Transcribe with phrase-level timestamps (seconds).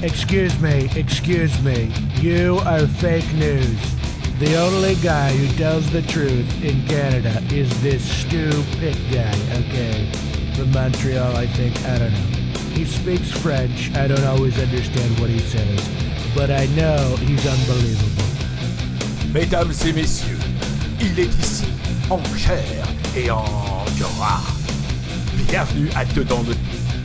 [0.00, 1.90] Excuse me, excuse me.
[2.20, 3.76] You are fake news.
[4.38, 10.08] The only guy who tells the truth in Canada is this stupid guy, okay?
[10.54, 11.76] From Montreal, I think.
[11.84, 12.58] I don't know.
[12.74, 13.90] He speaks French.
[13.96, 15.80] I don't always understand what he says,
[16.32, 18.24] but I know he's unbelievable.
[19.32, 20.38] Mesdames et messieurs,
[21.00, 21.66] il est ici,
[22.08, 22.86] en chair
[23.16, 23.44] et en
[23.98, 24.46] gras.
[25.48, 26.54] Bienvenue à Dedans de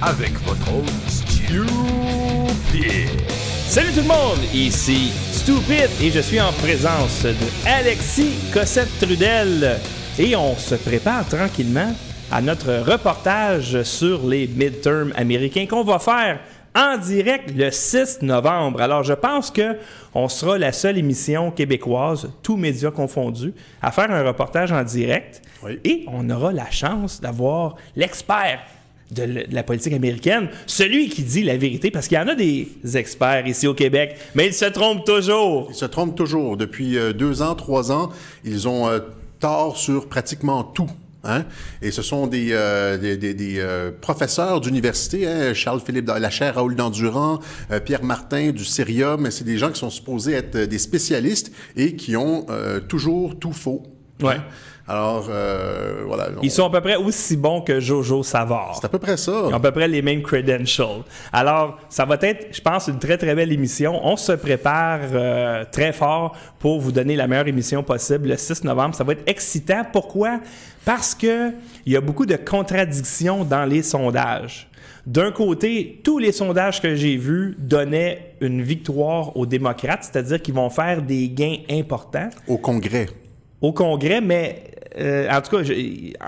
[0.04, 1.23] avec votre hôte
[2.54, 3.10] Stupid.
[3.68, 9.80] Salut tout le monde, ici Stupid et je suis en présence de Alexis Cossette-Trudel
[10.20, 11.92] et on se prépare tranquillement
[12.32, 16.42] à notre reportage sur les midterms américains qu'on va faire
[16.75, 18.82] en direct le 6 novembre.
[18.82, 19.78] Alors, je pense que
[20.14, 25.42] on sera la seule émission québécoise, tous médias confondus, à faire un reportage en direct.
[25.64, 25.80] Oui.
[25.83, 28.60] Et on aura la chance d'avoir l'expert
[29.12, 32.67] de, la politique américaine, celui qui dit la vérité, parce qu'il y en a des
[32.95, 35.67] experts ici au Québec, mais ils se trompent toujours.
[35.69, 36.58] Ils se trompent toujours.
[36.58, 38.09] Depuis euh, deux ans, trois ans,
[38.44, 39.00] ils ont euh,
[39.39, 40.89] tort sur pratiquement tout.
[41.25, 41.45] Hein?
[41.81, 45.53] Et ce sont des, euh, des, des- des, euh, professeurs d'université, hein?
[45.53, 47.39] Charles-Philippe la chaire Raoul Dandurand,
[47.72, 51.95] euh, Pierre Martin du Cérium, c'est des gens qui sont supposés être des spécialistes et
[51.95, 52.45] qui ont
[52.89, 53.83] toujours tout faux.
[54.22, 54.36] Ouais.
[54.86, 56.30] Alors, euh, voilà.
[56.42, 58.78] Ils sont à peu près aussi bons que Jojo Savard.
[58.80, 59.31] C'est à peu près ça.
[59.31, 61.03] Ils ont à peu près les mêmes credentials.
[61.31, 64.00] Alors, ça va être, je pense, une très, très belle émission.
[64.04, 68.66] On se prépare euh, très fort pour vous donner la meilleure émission possible le 6
[68.66, 68.94] novembre.
[68.95, 69.84] Ça va être excitant.
[69.89, 70.42] Pourquoi?
[70.84, 71.52] Parce que
[71.86, 74.70] il y a beaucoup de contradictions dans les sondages.
[75.06, 80.54] D'un côté, tous les sondages que j'ai vus donnaient une victoire aux démocrates, c'est-à-dire qu'ils
[80.54, 83.08] vont faire des gains importants Au Congrès.
[83.64, 84.64] Au Congrès, mais
[85.00, 85.64] euh, en tout cas,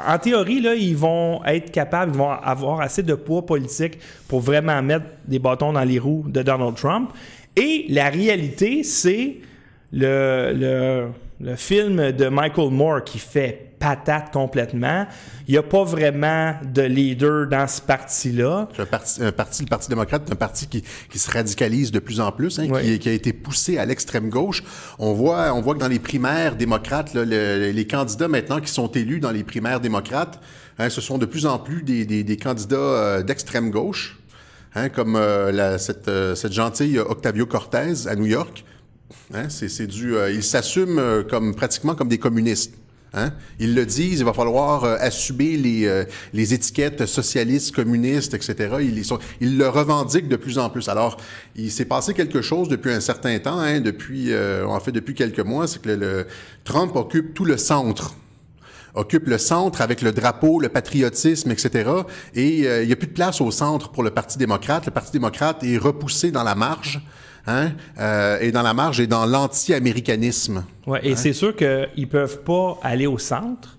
[0.08, 4.40] en théorie, là, ils vont être capables, ils vont avoir assez de poids politique pour
[4.40, 7.12] vraiment mettre des bâtons dans les roues de Donald Trump.
[7.56, 9.36] Et la réalité, c'est
[9.92, 11.12] le
[11.58, 15.06] film de Michael Moore qui fait patate complètement.
[15.48, 18.68] Il n'y a pas vraiment de leader dans ce parti-là.
[18.76, 21.92] C'est un parti, un parti, le Parti démocrate, c'est un parti qui, qui se radicalise
[21.92, 24.64] de plus en plus, hein, qui, qui a été poussé à l'extrême gauche.
[24.98, 28.72] On voit, on voit que dans les primaires démocrates, là, le- les candidats maintenant qui
[28.72, 30.40] sont élus dans les primaires démocrates,
[30.80, 34.18] hein, ce sont de plus en plus des, des, des candidats euh, d'extrême gauche,
[34.74, 38.66] hein, comme euh, la- cette, euh, cette gentille Octavio Cortez à New York.
[39.34, 42.74] Hein, c'est, c'est du, euh, ils s'assument euh, comme pratiquement comme des communistes.
[43.16, 43.32] Hein?
[43.60, 46.04] Ils le disent, il va falloir euh, assumer les, euh,
[46.34, 48.76] les étiquettes socialistes, communistes, etc.
[49.40, 50.90] Ils, le revendiquent de plus en plus.
[50.90, 51.18] Alors,
[51.56, 55.16] il s'est passé quelque chose depuis un certain temps, hein, depuis, euh, en fait, depuis
[55.16, 56.28] quelques mois, c'est que
[56.66, 58.16] Trump occupe tout le centre
[58.98, 61.92] occupe le centre avec le drapeau, le patriotisme, etc.
[62.34, 64.86] Et il n'y a plus de place au centre pour le Parti démocrate.
[64.86, 67.02] Le Parti démocrate est repoussé dans la marge,
[67.48, 70.66] hein, euh, et dans la marge et dans l'anti-américanisme.
[70.88, 73.78] Ouais, et c'est sûr qu'ils peuvent pas aller au centre.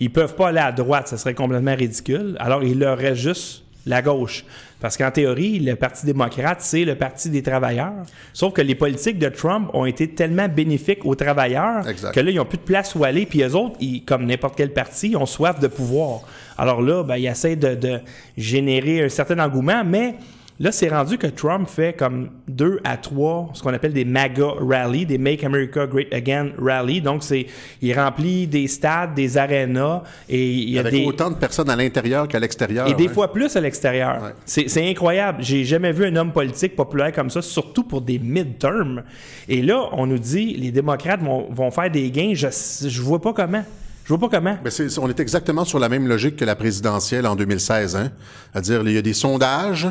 [0.00, 2.36] Ils peuvent pas aller à droite, ça serait complètement ridicule.
[2.38, 4.44] Alors, il leur reste juste la gauche.
[4.80, 8.02] Parce qu'en théorie, le Parti démocrate, c'est le Parti des travailleurs.
[8.34, 12.12] Sauf que les politiques de Trump ont été tellement bénéfiques aux travailleurs Exact.
[12.12, 13.24] que là, ils n'ont plus de place où aller.
[13.24, 16.20] Puis eux autres, ils, comme n'importe quel parti, ont soif de pouvoir.
[16.58, 18.00] Alors là, ben, ils essaient de, de
[18.36, 20.16] générer un certain engouement, mais
[20.58, 24.52] Là, c'est rendu que Trump fait comme deux à trois, ce qu'on appelle des MAGA
[24.58, 27.02] rallies, des Make America Great Again rally.
[27.02, 27.46] Donc, c'est,
[27.82, 31.68] il remplit des stades, des arénas, et il y a Avec des, autant de personnes
[31.68, 32.88] à l'intérieur qu'à l'extérieur.
[32.88, 33.12] et des hein.
[33.12, 34.22] fois plus à l'extérieur.
[34.22, 34.30] Ouais.
[34.46, 35.42] C'est, incroyable.
[35.42, 39.02] J'ai jamais vu un homme politique populaire comme ça, surtout pour des midterms.
[39.48, 42.32] Et là, on nous dit, les démocrates vont, vont faire des gains.
[42.34, 42.48] Je,
[42.88, 43.64] je vois pas comment.
[44.04, 44.56] Je vois pas comment.
[44.62, 47.96] Ben, c'est- c'est- on est exactement sur la même logique que la présidentielle en 2016.
[47.96, 48.12] Hein?
[48.52, 49.88] C'est-à-dire, il y a des sondages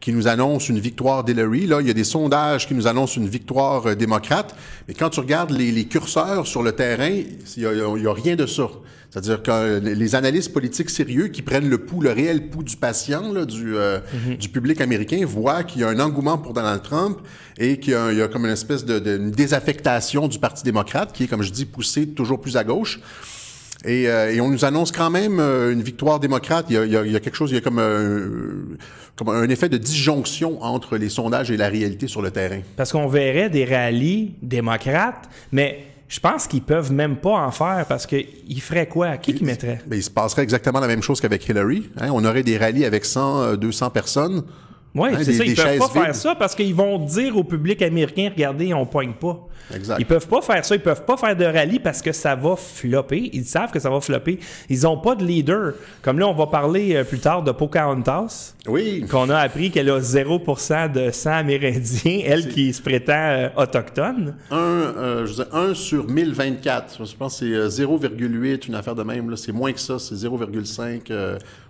[0.00, 1.66] qui nous annoncent une victoire d'Hillary.
[1.66, 4.54] Là, il y a des sondages qui nous annoncent une victoire euh, démocrate.
[4.86, 7.10] Mais quand tu regardes les, les curseurs sur le terrain,
[7.56, 8.68] il y a, rien de ça.
[9.10, 12.76] C'est-à-dire que euh, les analystes politiques sérieux qui prennent le pouls, le réel pouls du
[12.76, 13.98] patient, là, du, euh,
[14.38, 17.18] du public américain, voient qu'il y a un engouement pour Donald Trump
[17.58, 21.12] et qu'il y y a comme une espèce de, de une désaffectation du Parti démocrate
[21.12, 23.00] qui est, comme je dis, poussé toujours plus à gauche.
[23.84, 26.66] Et, euh, et on nous annonce quand même euh, une victoire démocrate.
[26.68, 27.78] Il y a, il y a- il y a quelque chose, il y a comme
[27.78, 28.76] un,
[29.16, 32.60] comme un effet de disjonction entre les sondages et la réalité sur le terrain.
[32.76, 37.84] Parce qu'on verrait des rallyes démocrates, mais je pense qu'ils peuvent même pas en faire
[37.88, 39.16] parce qu'ils feraient quoi?
[39.18, 39.80] Qui qui mettrait?
[39.88, 41.88] Mais il se passerait exactement la même chose qu'avec Hillary.
[42.00, 42.08] hein.
[42.12, 44.42] On aurait des rallyes avec 100, euh, 200 personnes.
[44.98, 45.44] Oui, Hein, c'est ça.
[45.44, 49.12] Ils peuvent pas faire ça parce qu'ils vont dire au public américain, regardez, on poigne
[49.12, 49.38] pas.
[49.74, 49.96] Exact.
[49.98, 50.74] Ils peuvent pas faire ça.
[50.74, 53.28] Ils peuvent pas faire de rallye parce que ça va flopper.
[53.34, 54.38] Ils savent que ça va flopper.
[54.70, 55.74] Ils ont pas de leader.
[56.00, 59.04] Comme là, on va parler euh, plus tard de Pocahontas, Oui.
[59.10, 64.36] qu'on a appris qu'elle a 0% de sang amérindien, elle qui se prétend euh, autochtone.
[64.50, 67.04] Un, euh, je dire, 1 sur 1024.
[67.04, 69.28] Je pense que c'est euh, 0,8, une affaire de même.
[69.28, 69.36] là.
[69.36, 71.12] C'est moins que ça, c'est 0,5.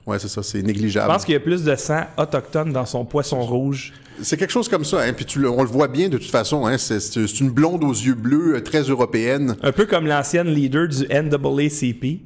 [0.09, 1.07] Ouais, c'est ça, c'est Je négligeable.
[1.13, 3.93] pense qu'il y a plus de sang autochtone dans son poisson rouge.
[4.21, 5.03] C'est quelque chose comme ça.
[5.03, 6.67] Hein, puis tu le- on le voit bien de toute façon.
[6.67, 6.99] Hein, c'est,
[7.41, 9.57] une blonde aux yeux bleus, euh, très européenne.
[9.63, 12.21] Un peu comme l'ancienne leader du NAACP.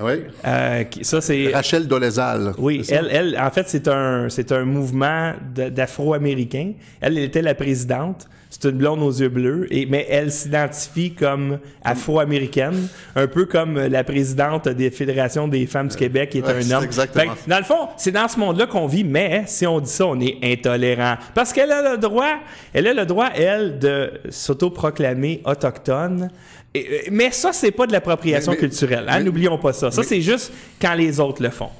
[0.00, 0.12] Oui.
[0.46, 1.50] Euh, ça, c'est.
[1.52, 2.52] Rachel Dolezal.
[2.58, 6.72] Oui, elle, elle, en fait, c'est un, c'est un mouvement d'Afro-Américains.
[7.00, 8.28] Elle était la présidente.
[8.54, 13.78] C'est une blonde aux yeux bleus, et, mais elle s'identifie comme afro-américaine, un peu comme
[13.78, 16.84] la présidente des fédérations des femmes du Québec, qui est Ouais, un c'est homme.
[16.84, 19.90] exactement que, dans le fond, c'est dans ce monde-là qu'on vit, mais si on dit
[19.90, 21.14] ça, on est intolérant.
[21.34, 22.34] Parce qu'elle a le droit,
[22.74, 26.30] elle a le droit, elle, de s'autoproclamer autochtone.
[26.74, 29.06] Et- euh, mais ça, c'est pas de l'appropriation culturelle.
[29.08, 29.90] hein, N'oublions pas ça.
[29.90, 31.70] Ça, c'est juste quand les autres le font.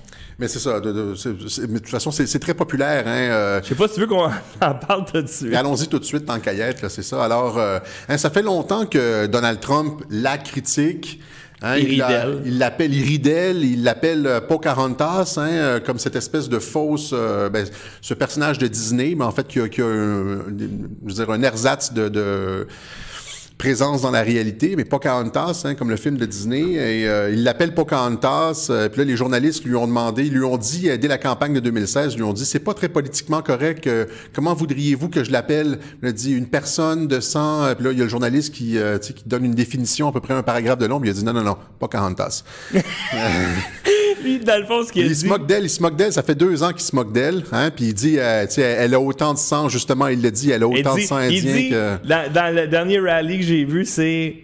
[0.43, 0.81] Mais c'est ça.
[0.81, 3.05] de- de- c'est- c'est- mais de toute façon, c'est, c'est très populaire.
[3.07, 4.25] Hein, euh, Je sais pas si tu veux qu'on
[4.61, 5.55] en parle tout de suite.
[5.55, 7.23] Allons-y tout de suite y être, là, c'est ça.
[7.23, 7.79] Alors, euh,
[8.09, 11.21] hein, ça fait longtemps que Donald Trump la critique.
[11.65, 16.59] Hein, Il la- l'appelle, d'elle, il l'appelle euh, Pocahontas, hein, euh, comme cette espèce de
[16.59, 17.65] fausse, euh, ben,
[18.01, 20.39] ce personnage de Disney, mais en fait qui a, qui a un,
[21.07, 22.67] je veux dire, un ersatz de, de
[23.63, 27.45] présence dans la réalité, mais Pocahontas, hein, comme le film de Disney, et euh, il
[27.45, 28.67] l'appelle Pocahontas.
[28.71, 31.17] euh, puis là, les journalistes lui ont demandé, ils lui ont dit euh, dès la
[31.17, 33.87] campagne de 2016, ils lui ont dit c'est pas très politiquement correct.
[33.87, 35.79] euh, comment voudriez-vous que je l'appelle?
[36.03, 37.63] Il a dit une personne de sang.
[37.63, 40.21] euh, Puis là, il y a le journaliste qui, qui donne une définition à peu
[40.21, 41.01] près un paragraphe de long.
[41.05, 42.43] Il a dit non, non, non, Pocahontas.
[44.23, 46.13] Lui, dans le fond, ce qu'il a Il se moque d'elle, il se moque d'elle.
[46.13, 47.43] Ça fait deux ans qu'il se moque d'elle.
[47.53, 50.31] Hein, puis il dit, euh, tu sais, elle a autant de sang, justement, il le
[50.31, 51.97] dit, elle a autant dit, de sang indien dit, que.
[52.07, 54.37] dans, dans le dernier rallye que j'ai vu, c'est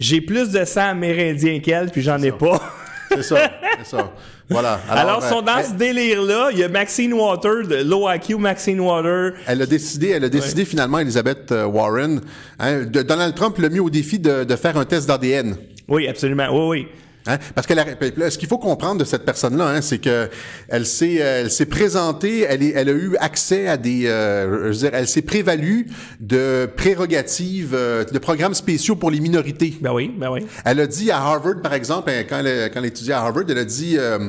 [0.00, 2.60] j'ai plus de sang amérindien qu'elle, puis j'en ai pas.
[3.10, 4.12] C'est ça, c'est ça.
[4.48, 4.80] Voilà.
[4.90, 6.48] Alors, ils sont dans euh, ce délire-là.
[6.52, 9.34] Il y a Maxine Water, de Low IQ Maxine Water.
[9.46, 12.20] Elle a décidé, elle a décidé finalement, Elizabeth euh, Warren,
[12.58, 15.54] hein, de- Donald Trump l'a mis au défi de, de faire un test d'ADN.
[15.86, 16.48] Oui, absolument.
[16.50, 16.88] Oui, oui.
[17.26, 17.38] Hein?
[17.54, 20.28] Parce que ce qu'il faut comprendre de cette personne-là, hein, c'est que
[20.68, 24.64] elle s'est, euh, elle s'est présentée, elle, est, elle a eu accès à des, euh,
[24.64, 25.82] je veux dire, elle s'est prévalue
[26.20, 29.74] de prérogatives, euh, de programmes spéciaux pour les minorités.
[29.80, 30.46] Ben oui, ben oui.
[30.64, 33.44] Elle a dit à Harvard, par exemple, hein, quand elle, quand elle étudiait à Harvard,
[33.48, 34.28] elle a dit, euh,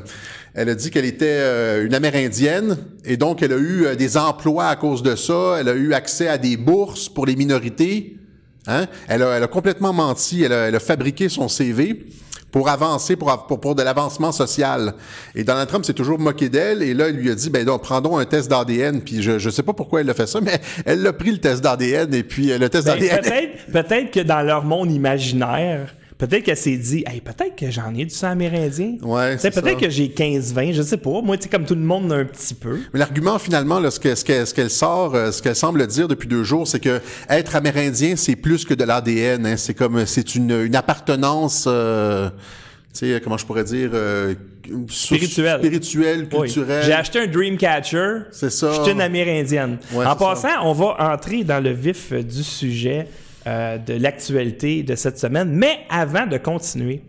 [0.57, 4.15] elle a dit qu'elle était euh, une Amérindienne et donc elle a eu euh, des
[4.15, 5.57] emplois à cause de ça.
[5.59, 8.15] Elle a eu accès à des bourses pour les minorités.
[8.65, 8.87] Hein?
[9.09, 10.43] Elle, a, elle a complètement menti.
[10.43, 12.05] Elle a, elle a fabriqué son CV
[12.55, 14.93] pour avancer, pour, pour, pour de l'avancement social.
[15.35, 16.83] Et Donald Trump s'est toujours moqué d'elle.
[16.83, 19.01] Et là, il lui a dit, ben donc, prendons un test d'ADN.
[19.01, 21.39] Puis je je sais pas pourquoi elle a fait ça, mais elle l'a pris le
[21.39, 22.13] test d'ADN.
[22.13, 23.19] Et puis euh, le test Ben, d'ADN...
[23.19, 27.93] peut-être, peut-être que dans leur monde imaginaire, peut-être qu'elle s'est dit, hey, peut-être que j'en
[27.93, 28.95] ai du sang amérindien.
[29.01, 31.21] Ouais, c'est peut-être que j'ai 15-20, je sais pas.
[31.21, 32.79] Moi, tu sais, comme tout le monde, un petit peu.
[32.93, 36.07] Mais l'argument, finalement, là, ce que- ce qu'elle ce sort, euh, ce qu'elle semble dire
[36.07, 39.45] depuis deux jours, c'est que être amérindien, c'est plus que de l'ADN.
[39.45, 39.57] Hein.
[39.57, 42.29] C'est comme, c'est une, une appartenance, euh,
[42.93, 44.33] tu sais, comment je pourrais dire, euh,
[44.71, 44.85] Oui.
[44.87, 45.61] culturelle.
[46.83, 48.19] J'ai acheté un Dreamcatcher.
[48.31, 48.71] C'est ça.
[48.77, 49.77] Je suis une amérindienne.
[49.93, 53.07] Ouais, en passant, on va entrer dans le vif du sujet
[53.47, 55.49] euh, de l'actualité de cette semaine.
[55.51, 57.01] Mais avant de continuer,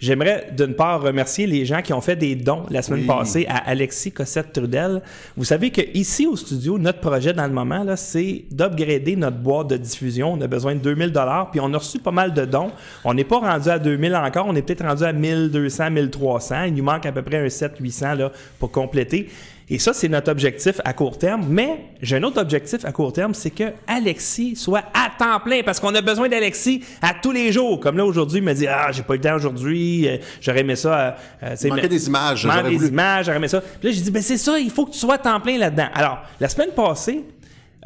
[0.00, 3.06] j'aimerais d'une part remercier les gens qui ont fait des dons la semaine Oui.
[3.06, 5.00] passée à Alexis Cossette-Trudel.
[5.36, 9.36] Vous savez que ici au studio, notre projet dans le moment, là, c'est d'upgrader notre
[9.36, 10.32] boîte de diffusion.
[10.32, 12.70] On a besoin de 2000 dollars, puis on a reçu pas mal de dons.
[13.04, 16.64] On n'est pas rendu à 2000 encore, on est peut-être rendu à 1200, 1300.
[16.64, 19.28] Il nous manque à peu près un 700-800 là, pour compléter.
[19.74, 21.46] Et ça, c'est notre objectif à court terme.
[21.48, 25.62] Mais j'ai un autre objectif à court terme, c'est que Alexis soit à temps plein
[25.64, 27.80] parce qu'on a besoin d'Alexis à tous les jours.
[27.80, 30.60] Comme là, aujourd'hui, il me dit Ah, j'ai pas eu le temps aujourd'hui, euh, j'aurais
[30.60, 30.98] aimé ça.
[30.98, 31.10] euh,
[31.44, 33.62] euh, Il manquait mais- des images, j'aurais des voulu- images, j'aurais aimé ça.
[33.62, 35.56] Puis là, j'ai dit Ben, c'est ça, il faut que tu sois à temps plein
[35.56, 35.88] là-dedans.
[35.94, 37.24] Alors, la semaine passée,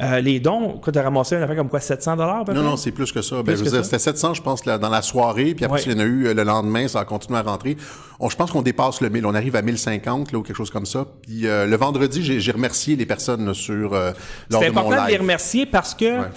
[0.01, 2.77] euh, les dons, quand tu as ramassé un affaire comme quoi, 700 dollars Non, non,
[2.77, 3.41] c'est plus que ça.
[3.41, 5.85] Ben, c'était 700, je pense, là, dans la soirée, puis après, Ouais.
[5.87, 7.77] il y en a eu euh, le lendemain, ça a continué à rentrer.
[8.19, 10.69] On, je pense qu'on dépasse le 1000, on arrive à 1050, là, ou quelque chose
[10.69, 11.05] comme ça.
[11.23, 14.11] Puis euh, le vendredi, j'ai remercié les personnes là, sur euh,
[14.51, 15.21] lors C'est de mon important de les live.
[15.21, 16.27] remercier parce que Ouais.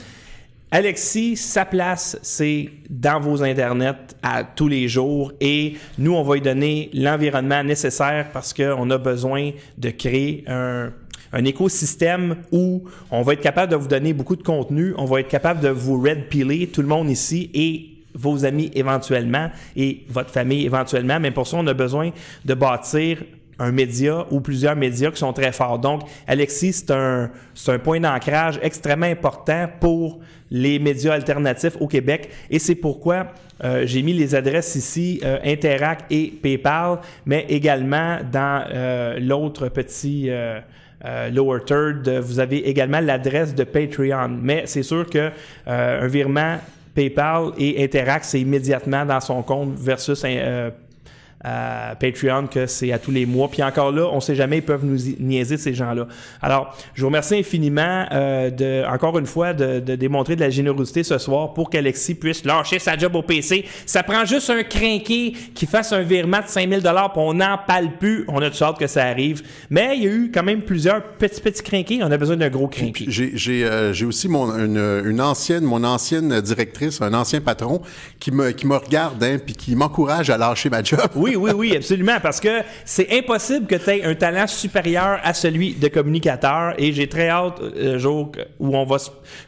[0.72, 6.34] Alexis, sa place, c'est dans vos internets à tous les jours et nous, on va
[6.34, 10.92] lui donner l'environnement nécessaire parce qu'on a besoin de créer un,
[11.32, 15.20] un écosystème où on va être capable de vous donner beaucoup de contenu, on va
[15.20, 20.04] être capable de vous red piler tout le monde ici et vos amis éventuellement et
[20.08, 21.20] votre famille éventuellement.
[21.20, 22.10] Mais pour ça, on a besoin
[22.44, 23.22] de bâtir
[23.60, 25.78] un média ou plusieurs médias qui sont très forts.
[25.78, 30.18] Donc, Alexis, c'est un, c'est un point d'ancrage extrêmement important pour
[30.50, 32.30] les médias alternatifs au Québec.
[32.48, 33.26] Et c'est pourquoi
[33.62, 39.68] euh, j'ai mis les adresses ici, euh, Interact et PayPal, mais également dans euh, l'autre
[39.68, 40.30] petit...
[41.04, 44.28] Euh, euh, lower third, vous avez également l'adresse de Patreon.
[44.42, 45.30] Mais c'est sûr que
[45.68, 46.58] euh, un virement
[46.94, 50.24] PayPal et Interact, c'est immédiatement dans son compte versus
[51.46, 53.48] euh, Patreon que c'est à tous les mois.
[53.48, 56.06] Puis encore là, on ne sait jamais, ils peuvent nous niaiser ces gens-là.
[56.42, 60.50] Alors, je vous remercie infiniment euh, de, encore une fois de, de démontrer de la
[60.50, 63.64] générosité ce soir pour qu'Alexis puisse lâcher sa job au PC.
[63.86, 67.58] Ça prend juste un crinqué qui fasse un virement de 5000 dollars, puis on n'en
[67.66, 68.24] parle plus.
[68.28, 69.42] On a de hâte que ça arrive.
[69.70, 72.00] Mais il y a eu quand même plusieurs petits petits crinqués.
[72.02, 73.06] On a besoin d'un gros crinqué.
[73.08, 77.80] J'ai euh, aussi mon, une, une ancienne, mon ancienne directrice, un ancien patron
[78.18, 81.00] qui me, qui me regarde hein, puis qui m'encourage à lâcher ma job.
[81.14, 85.34] Oui, oui, oui, absolument, parce que c'est impossible que tu aies un talent supérieur à
[85.34, 88.96] celui de communicateur et j'ai très hâte euh, le jour où on va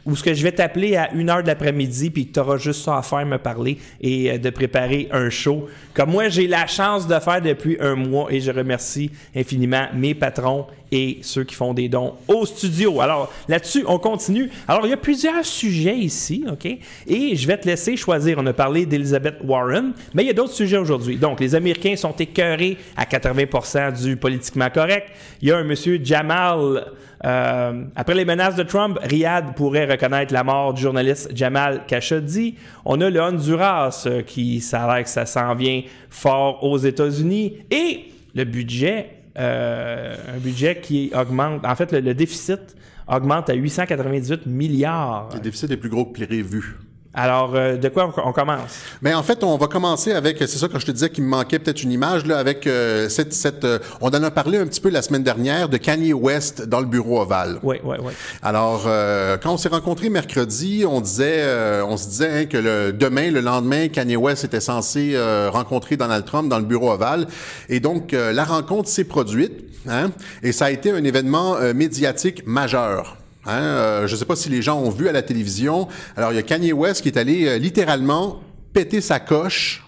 [0.05, 2.57] où ce que je vais t'appeler à une heure de l'après-midi puis que tu auras
[2.57, 5.67] juste ça à faire me parler et euh, de préparer un show.
[5.93, 10.13] Comme moi j'ai la chance de faire depuis un mois et je remercie infiniment mes
[10.13, 13.01] patrons et ceux qui font des dons au studio.
[13.01, 14.51] Alors là-dessus, on continue.
[14.67, 16.67] Alors il y a plusieurs sujets ici, OK?
[17.07, 18.37] Et je vais te laisser choisir.
[18.37, 21.17] On a parlé d'Elizabeth Warren, mais il y a d'autres sujets aujourd'hui.
[21.17, 25.07] Donc les Américains sont écœurés à 80% du politiquement correct.
[25.41, 26.85] Il y a un monsieur Jamal.
[27.25, 32.53] euh, après les menaces de Trump, Riyad pourrait reconnaître la mort du journaliste Jamal Khashoggi.
[32.85, 35.81] On a le Honduras euh, qui, ça a l'air que ça s'en vient
[36.11, 37.57] fort aux États-Unis.
[37.71, 41.65] Et le budget euh, un budget qui augmente.
[41.65, 42.75] En fait, le, le déficit
[43.07, 45.29] augmente à 898 milliards.
[45.33, 46.77] Le déficit est plus gros que prévu.
[47.15, 48.79] Alors, euh, de quoi on, on commence?
[49.03, 51.29] Mais en fait, on va commencer avec, c'est ça quand je te disais qu'il me
[51.29, 54.65] manquait peut-être une image, là, avec euh, cette, cette euh, on en a parlé un
[54.65, 57.59] petit peu la semaine dernière de Kanye West dans le bureau ovale.
[57.61, 58.13] Oui, oui, oui.
[58.41, 62.57] Alors, euh, quand on s'est rencontrés mercredi, on disait, euh, on se disait hein, que
[62.57, 66.91] le demain, le lendemain, Kanye West était censé euh, rencontrer Donald Trump dans le bureau
[66.91, 67.27] ovale,
[67.69, 69.53] et donc euh, la rencontre s'est produite,
[69.87, 70.09] hein,
[70.41, 73.17] et ça a été un événement médiatique majeur.
[73.45, 75.87] Hein, euh, je ne sais pas si les gens ont vu à la télévision.
[76.15, 78.41] Alors, il y a Kanye West qui est allé euh, littéralement
[78.73, 79.83] péter sa coche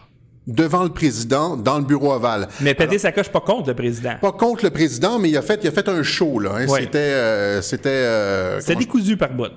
[0.47, 2.47] devant le président dans le bureau ovale.
[2.61, 4.15] Mais péter sa coche pas contre le président.
[4.21, 6.51] Pas contre le président, mais il a fait, il a fait un show là.
[6.57, 6.67] hein.
[6.67, 6.81] Ouais.
[6.81, 7.89] C'était, euh, c'était.
[7.89, 9.47] euh, C'est comment décousu par bout.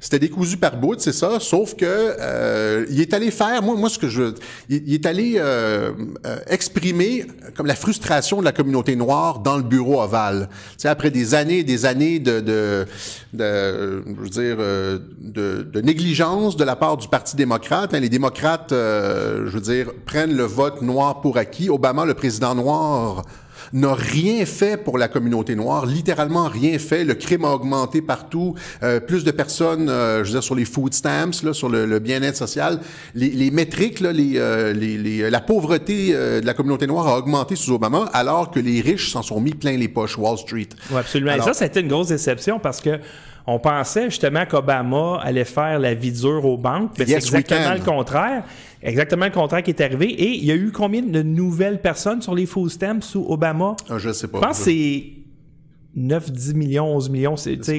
[0.00, 1.38] c'était décousu par bout, c'est ça.
[1.40, 4.32] Sauf que euh, il est allé faire, moi, moi ce que je,
[4.68, 5.92] il, il est allé euh,
[6.26, 7.26] euh, exprimer
[7.56, 10.48] comme la frustration de la communauté noire dans le bureau ovale.
[10.50, 12.86] Tu sais, après des années, et des années de, de,
[13.34, 17.92] de je veux dire, euh, de, de négligence de la part du Parti démocrate.
[17.94, 18.00] hein.
[18.00, 21.68] les démocrates, euh, je veux dire, prennent le vote noir pour acquis.
[21.68, 23.22] Obama, le président noir
[23.74, 27.04] n'a rien fait pour la communauté noire, littéralement rien fait.
[27.04, 28.54] Le crime a augmenté partout.
[28.82, 31.84] Euh, plus de personnes, euh, je veux dire, sur les food stamps, là, sur le,
[31.84, 32.80] le bien-être social.
[33.14, 37.56] Les, les métriques, là, les, euh, les, la pauvreté de la communauté noire a augmenté
[37.56, 40.68] sous Obama, alors que les riches s'en sont mis plein les poches, Wall Street.
[40.90, 41.32] Oui, absolument.
[41.32, 42.98] Alors- Et ça, ça a été une grosse déception parce que
[43.50, 46.90] on pensait justement qu'Obama allait faire la vie dure aux banques.
[46.98, 48.44] Mais Yes, c'est exactement le contraire.
[48.82, 50.04] Exactement le contraire qui est arrivé.
[50.10, 53.74] Et il y a eu combien de nouvelles personnes sur les food stamps sous Obama?
[53.88, 54.36] Ah, je sais pas.
[54.36, 55.04] Je pense que c'est
[55.94, 57.36] 9, 10 millions, 11 millions.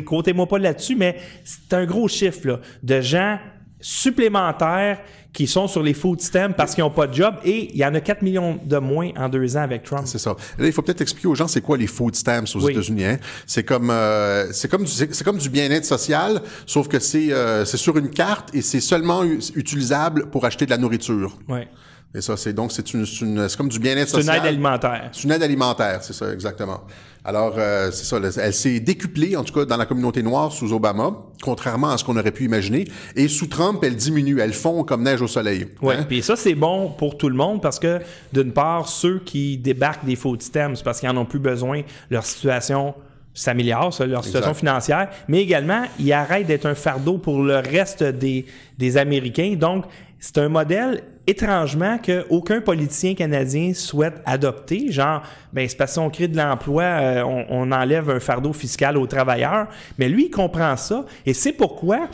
[0.07, 3.37] Comptez-moi pas là-dessus, mais c'est un gros chiffre là, de gens
[3.79, 4.99] supplémentaires
[5.31, 7.35] qui sont sur les food stamps parce qu'ils n'ont pas de job.
[7.43, 10.03] Et il y en a 4 millions de moins en deux ans avec Trump.
[10.05, 10.35] C'est ça.
[10.57, 12.71] Là, il faut peut-être expliquer aux gens c'est quoi les food stamps aux Oui.
[12.73, 13.05] États-Unis.
[13.05, 13.17] Hein?
[13.45, 17.63] C'est comme euh, c'est comme du, c'est comme du bien-être social, sauf que c'est euh,
[17.65, 21.37] c'est sur une carte et c'est seulement utilisable pour acheter de la nourriture.
[21.47, 21.67] Ouais.
[22.15, 24.37] Et ça, c'est donc c'est une, c'est une- c'est comme du bien-être C'est une social.
[24.41, 25.09] aide alimentaire.
[25.11, 26.81] C'est une aide alimentaire, c'est ça, exactement.
[27.23, 30.73] Alors, euh, c'est ça, elle s'est décuplée, en tout cas, dans la communauté noire sous
[30.73, 31.11] Obama,
[31.43, 32.87] contrairement à ce qu'on aurait pu imaginer.
[33.15, 35.67] Et sous Trump, elle diminue, elle fond comme neige au soleil.
[35.83, 36.05] Oui, Hein?
[36.07, 37.99] puis ça, c'est bon pour tout le monde parce que,
[38.33, 41.81] d'une part, ceux qui débarquent des food stamps, c'est parce qu'ils n'en ont plus besoin,
[42.09, 42.95] leur situation
[43.35, 44.53] s'améliore, leur situation Exact.
[44.59, 48.45] financière, mais également, ils arrêtent d'être un fardeau pour le reste des,
[48.79, 49.55] des Américains.
[49.57, 49.85] Donc,
[50.19, 54.91] c'est un modèle étrangement qu'aucun politicien canadien souhaite adopter.
[54.91, 55.21] Genre,
[55.53, 59.67] ben, c'est parce qu'on crée de l'emploi, euh, on, enlève un fardeau fiscal aux travailleurs.
[59.97, 61.05] Mais lui, il comprend ça.
[61.25, 62.09] Et c'est pourquoi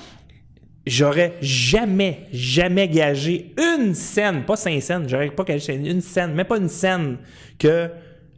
[0.85, 6.45] j'aurais jamais, jamais gagé une scène, pas cinq scènes, j'aurais pas gagé une scène, même
[6.45, 7.17] pas une scène,
[7.57, 7.89] que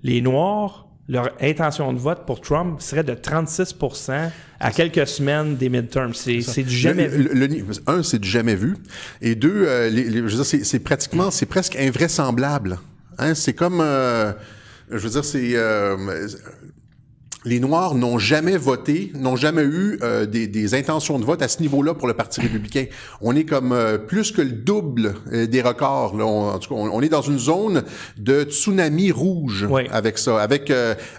[0.03, 5.69] les Noirs, leur intention de vote pour Trump serait de 36% à quelques semaines des
[5.69, 6.13] midterms.
[6.13, 7.29] C'est c'est du jamais Le- vu.
[7.33, 8.75] le- le- un, c'est du jamais vu.
[9.21, 12.77] Et deux, euh, les- les- je veux dire, c'est, c'est pratiquement, c'est presque invraisemblable.
[13.19, 14.33] Hein, c'est comme, euh,
[14.91, 15.95] je veux dire, c'est euh,
[17.47, 21.47] les Noirs n'ont jamais voté, n'ont jamais eu euh, des, des, intentions de vote à
[21.47, 22.85] ce niveau-là pour le Parti républicain.
[23.21, 26.15] On est comme euh, plus que le double euh, des records.
[26.17, 26.25] Là.
[26.25, 27.83] On, en tout cas, on, est dans une zone
[28.17, 29.83] de tsunami rouge Oui.
[29.91, 30.41] avec ça.
[30.41, 30.71] Avec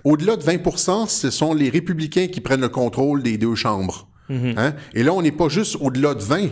[0.05, 4.09] au-delà de 20% ce sont les républicains qui prennent le contrôle des deux chambres.
[4.31, 4.75] Hein?
[4.95, 6.49] Et là, on n'est pas juste au-delà de 20,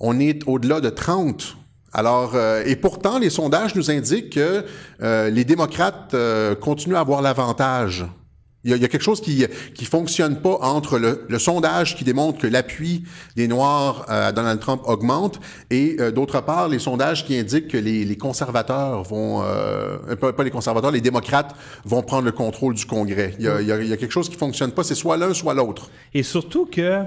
[0.00, 1.56] on est au-delà de 30.
[1.92, 4.64] Alors, euh, et pourtant, les sondages nous indiquent que
[5.02, 8.06] euh, les démocrates euh, continuent à avoir l'avantage.
[8.64, 11.38] Il y, a, il y a quelque chose qui qui fonctionne pas entre le, le
[11.38, 13.04] sondage qui démontre que l'appui
[13.34, 15.40] des Noirs euh, à Donald Trump augmente
[15.70, 20.32] et euh, d'autre part les sondages qui indiquent que les, les conservateurs vont euh, pas,
[20.32, 23.34] pas les conservateurs les démocrates vont prendre le contrôle du Congrès.
[23.38, 24.84] Il y a, il y a, il y a quelque chose qui fonctionne pas.
[24.84, 25.90] C'est soit l'un soit l'autre.
[26.14, 27.02] Et surtout que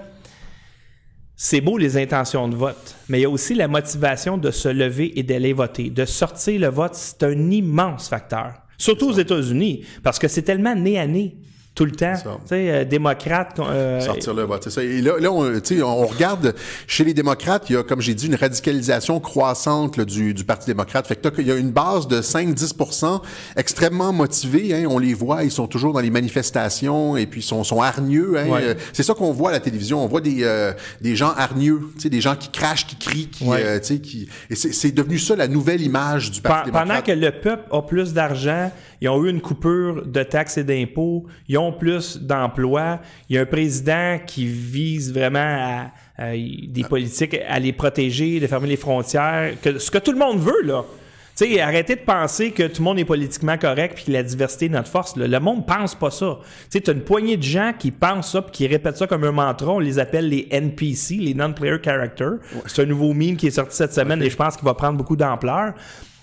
[1.38, 4.70] c'est beau les intentions de vote, mais il y a aussi la motivation de se
[4.70, 5.90] lever et d'aller voter.
[5.90, 8.54] De sortir le vote, c'est un immense facteur.
[8.78, 11.36] Surtout aux États-Unis, parce que c'est tellement nez à nez
[11.76, 12.14] tout le temps.
[12.16, 13.60] Tu sais, euh, démocrate.
[13.60, 14.64] euh, sortir le vote.
[14.64, 14.82] C'est ça.
[14.84, 16.56] Et là, là on, tu sais, on regarde
[16.88, 20.44] chez les démocrates, il y a, comme j'ai dit, une radicalisation croissante là, du, du
[20.46, 21.06] Parti démocrate.
[21.06, 23.22] Fait que il y a une base de 5-10
[23.58, 24.74] extrêmement motivés.
[24.74, 27.82] Hein, on les voit, ils sont toujours dans les manifestations et puis ils sont, sont
[27.82, 28.38] hargneux.
[28.38, 28.62] Hein, Ouais.
[28.64, 30.04] Euh, C'est ça qu'on voit à la télévision.
[30.04, 33.28] On voit des, euh, des gens hargneux, tu sais, des gens qui crachent, qui crient,
[33.28, 33.58] qui, Ouais.
[33.64, 34.30] euh, tu sais, qui.
[34.50, 37.06] Et c'est devenu ça la nouvelle image du Parti Pendant démocrate.
[37.08, 41.26] que le peuple a plus d'argent, ils ont eu une coupure de taxes et d'impôts,
[41.50, 46.84] ils ont plus d'emplois, il y a un président qui vise vraiment à, à- des
[46.90, 50.62] politiques à les protéger, de fermer les frontières, que, ce que tout le monde veut,
[50.64, 50.84] là.
[51.38, 54.24] Tu sais, arrêtez de penser que tout le monde est politiquement correct puis que la
[54.24, 55.18] diversité est notre force.
[55.18, 55.28] là.
[55.28, 56.38] Le monde pense pas ça.
[56.42, 59.26] Tu sais, t'as une poignée de gens qui pensent ça puis qui répètent ça comme
[59.26, 59.74] un mantra.
[59.74, 62.30] On les appelle les NPC, les Non-Player Character.
[62.68, 64.98] C'est un nouveau meme qui est sorti cette semaine et je pense qu'il va prendre
[64.98, 65.74] beaucoup d'ampleur.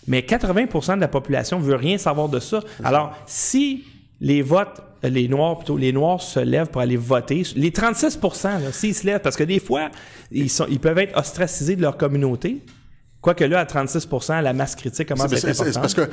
[0.06, 2.60] Mais 80% de la population veut rien savoir de ça.
[2.82, 3.84] Alors, si
[4.18, 8.72] les votes, les Noirs plutôt, les Noirs se lèvent pour aller voter, les 36%, là,
[8.72, 9.90] s'ils se lèvent, parce que des fois,
[10.30, 12.58] ils, sont, ils peuvent être ostracisés de leur communauté.
[13.20, 15.82] Quoique là, à 36% la masse critique commence à être c'est- c'est importante.
[15.82, 16.08] parce que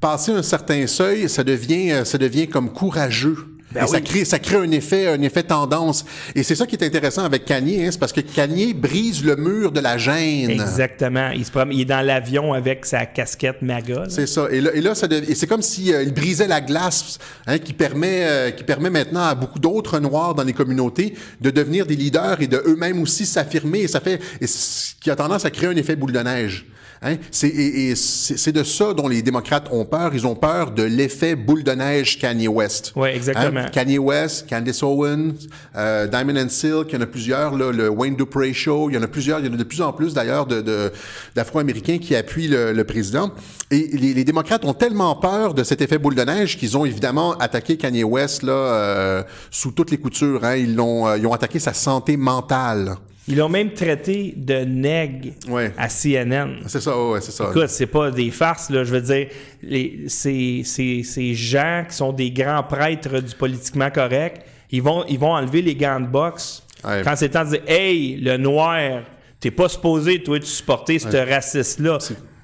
[0.00, 3.36] passer un certain seuil, ça devient, euh, ça devient comme courageux.
[3.70, 6.04] Ben et ça crée, ça crée un effet, un effet tendance.
[6.34, 9.36] Et c'est ça qui est intéressant avec Kanye, hein, c'est parce que Kanye brise le
[9.36, 10.48] mur de la gêne.
[10.50, 11.30] Exactement.
[11.34, 14.04] Il, se promène- il est dans l'avion avec sa casquette MAGA.
[14.08, 14.46] C'est ça.
[14.50, 17.18] Et là, et là ça dev- et c'est comme si euh, il brisait la glace,
[17.46, 21.50] hein, qui permet, euh, qui permet maintenant à beaucoup d'autres noirs dans les communautés de
[21.50, 23.80] devenir des leaders et de eux-mêmes aussi s'affirmer.
[23.80, 26.64] Et ça fait, et ce qui a tendance à créer un effet boule de neige.
[27.02, 27.16] Hein?
[27.30, 30.10] C'est, et, et c'est de ça dont les démocrates ont peur.
[30.14, 32.92] Ils ont peur de l'effet boule de neige Kanye West.
[32.96, 33.60] Ouais, exactement.
[33.60, 33.70] Hein?
[33.72, 35.34] Kanye West, Candace Owens,
[35.76, 38.94] euh, Diamond and Silk, il y en a plusieurs, là, le Wayne Dupree Show, il
[38.94, 40.90] y en a plusieurs, il y en a de plus en plus d'ailleurs de, de-
[41.34, 43.30] d'Afro-Américains qui appuient le, le président.
[43.70, 46.84] Et les, les démocrates ont tellement peur de cet effet boule de neige qu'ils ont
[46.84, 50.44] évidemment attaqué Kanye West là, euh, sous toutes les coutures.
[50.44, 50.56] Hein.
[50.56, 52.96] Ils, l'ont, euh, ils ont attaqué sa santé mentale.
[53.28, 55.72] Ils l'ont même traité de nègre Ouais.
[55.76, 56.56] à CNN.
[56.66, 57.48] C'est ça, ouais, c'est ça.
[57.50, 58.84] Écoute, c'est pas des farces, là.
[58.84, 59.28] Je veux dire,
[59.62, 65.04] les, ces, ces, ces gens qui sont des grands prêtres du politiquement correct, ils vont,
[65.08, 67.02] ils vont enlever les gants de boxe Ouais.
[67.04, 69.02] quand c'est temps de dire Hey, le noir,
[69.40, 71.98] t'es pas supposé, toi, de supporter ce raciste-là.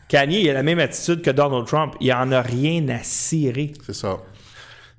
[0.08, 1.94] Kanye, il a la même attitude que Donald Trump.
[2.00, 3.72] Il en a rien à cirer.
[3.86, 4.18] C'est ça.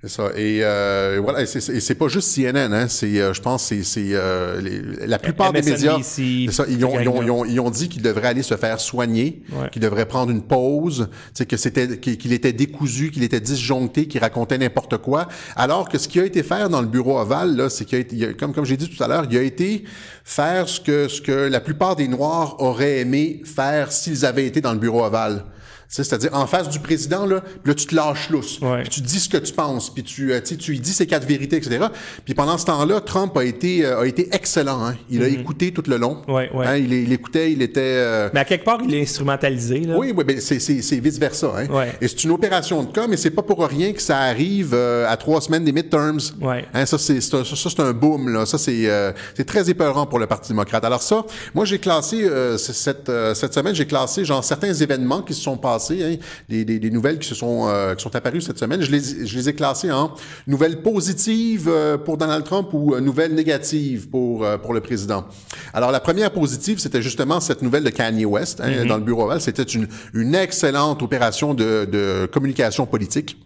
[0.02, 0.30] C'est ça.
[0.36, 2.88] Et euh, voilà, et c'est, c'est pas juste CNN, hein.
[2.88, 4.62] C'est, euh, je pense, c'est, c'est euh,
[5.08, 5.98] la plupart des médias.
[6.04, 8.56] C'est ça, ils, ont, ils, ont, ils, ont, ils ont dit qu'il devrait aller se
[8.56, 9.70] faire soigner, Ouais.
[9.72, 14.22] qu'il devrait prendre une pause, sais, que c'était, qu'il était décousu, qu'il était disjoncté, qu'il
[14.22, 15.28] racontait n'importe quoi.
[15.56, 18.02] Alors que ce qui a été faire dans le bureau ovale, là, c'est qu'il a
[18.02, 19.86] été, il a- comme, comme j'ai dit tout à l'heure, il a été
[20.24, 24.62] faire ce que, ce que la plupart des Noirs auraient aimé faire s'ils avaient été
[24.62, 25.46] dans le bureau ovale.
[25.88, 28.60] C'est-à-dire en face du président, là, là, tu te lâches lousse.
[28.62, 28.82] Ouais.
[28.82, 31.26] Puis tu dis ce que tu penses, puis tu, euh, tu lui dis ses quatre
[31.28, 31.86] vérités, etc.
[32.26, 34.84] Puis pendant ce temps-là, Trump a été, euh, a été excellent.
[34.86, 34.96] Hein.
[35.10, 36.22] Il a écouté tout le long.
[36.28, 36.34] Mhm.
[36.34, 36.66] Ouais, ouais.
[36.66, 37.82] Hein, il, il écoutait, il était...
[37.82, 39.80] euh, Mais à quelque part, il est instrumentalisé.
[39.82, 39.96] Là.
[39.98, 40.58] oui, oui, ben c'est,
[41.00, 41.52] vice-versa.
[41.58, 41.68] Hein.
[41.70, 41.94] Ouais.
[42.02, 45.08] Et c'est une opération de cas, mais c'est pas pour rien que ça arrive euh,
[45.08, 46.20] à trois semaines des midterms.
[46.42, 46.66] Ouais.
[46.74, 48.30] Hein, ça, c'est, un, ça, ça, c'est un boom.
[48.30, 48.46] Là.
[48.46, 50.84] Ça, c'est, euh, c'est très épeurant pour le Parti démocrate.
[50.84, 55.34] Alors ça, moi, j'ai classé, euh, cette, cette semaine, j'ai classé genre certains événements qui
[55.34, 56.16] se sont passés, hein,
[56.50, 58.82] des, des, des nouvelles qui se sont, euh, qui sont apparues cette semaine.
[58.82, 60.14] Je les, je les ai classées en
[60.48, 65.26] nouvelles positives euh, pour Donald Trump ou euh, nouvelles négatives pour, pour le président.
[65.74, 69.32] Alors, la première positive, c'était justement cette nouvelle de Kanye West hein, dans le bureau.
[69.40, 73.38] C'était une, une excellente opération de, de communication politique.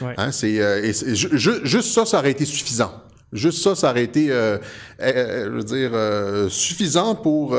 [0.00, 0.14] Ouais.
[0.16, 2.92] Hein, c'est, euh, et c'est- ju- ju- juste ça, ça aurait été suffisant.
[3.32, 4.56] Juste ça, ça aurait été, euh,
[5.02, 7.54] euh, je veux dire, suffisant pour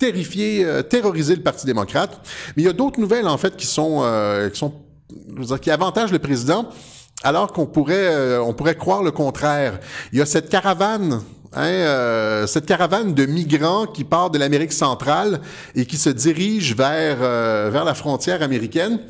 [0.00, 2.20] terrifier, euh, terroriser le Parti démocrate.
[2.56, 4.74] Mais il y a d'autres nouvelles, en fait, qui sont, euh, qui sont
[5.60, 6.68] qui avantage le président,
[7.22, 9.78] alors qu'on pourrait, euh, on pourrait croire le contraire.
[10.12, 11.20] Il y a cette caravane
[11.52, 15.40] Hein, euh, cette caravane de migrants qui part de l'Amérique centrale
[15.74, 19.00] et qui se dirige vers euh, vers la frontière américaine.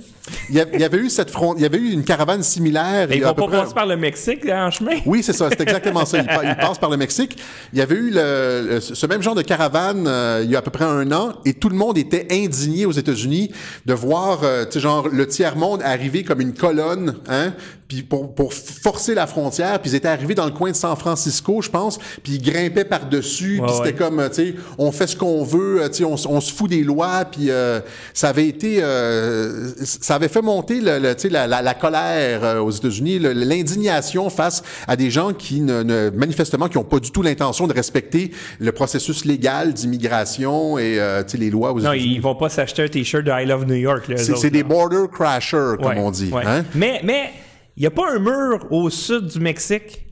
[0.48, 3.06] Il y, avait eu cette front, il y avait eu une caravane similaire.
[3.08, 4.96] Mais il ils vont pas près- passer par le Mexique là, en chemin?
[5.06, 6.18] oui, c'est ça, c'est exactement ça.
[6.18, 7.36] Il, pa- il passe par le Mexique.
[7.72, 10.58] Il y avait eu le, le- ce même genre de caravane euh, il y a
[10.58, 13.50] à peu près un an et tout le monde était indigné aux États-Unis
[13.86, 17.52] de voir, euh, tu sais, genre le tiers monde arriver comme une colonne, hein,
[17.90, 19.80] puis pour, pour forcer la frontière.
[19.80, 22.84] Puis ils étaient arrivés dans le coin de San Francisco, je pense, puis ils grimpaient
[22.84, 23.58] par dessus.
[23.58, 23.94] Ouais, puis c'était ouais.
[23.94, 26.52] comme, euh, tu sais, on fait ce qu'on veut, euh, tu sais, on, on se
[26.52, 27.24] fout des lois.
[27.24, 27.80] Puis euh,
[28.14, 31.74] ça avait été, euh, ça avait fait monter le, le- tu sais, la, la, la
[31.74, 36.84] colère euh, aux États-Unis, l'indignation face à des gens qui ne, ne- manifestement qui n'ont
[36.84, 41.50] pas du tout l'intention de respecter le processus légal d'immigration et euh, tu sais, les
[41.50, 42.14] lois aux Non, États-Unis.
[42.14, 44.04] ils vont pas s'acheter un t-shirt de I Love New York.
[44.16, 46.30] C'est des border crashers, comme Ouais, on dit.
[46.46, 46.64] Hein?
[46.74, 47.30] Mais mais
[47.76, 50.09] il y a pas un mur au sud du Mexique?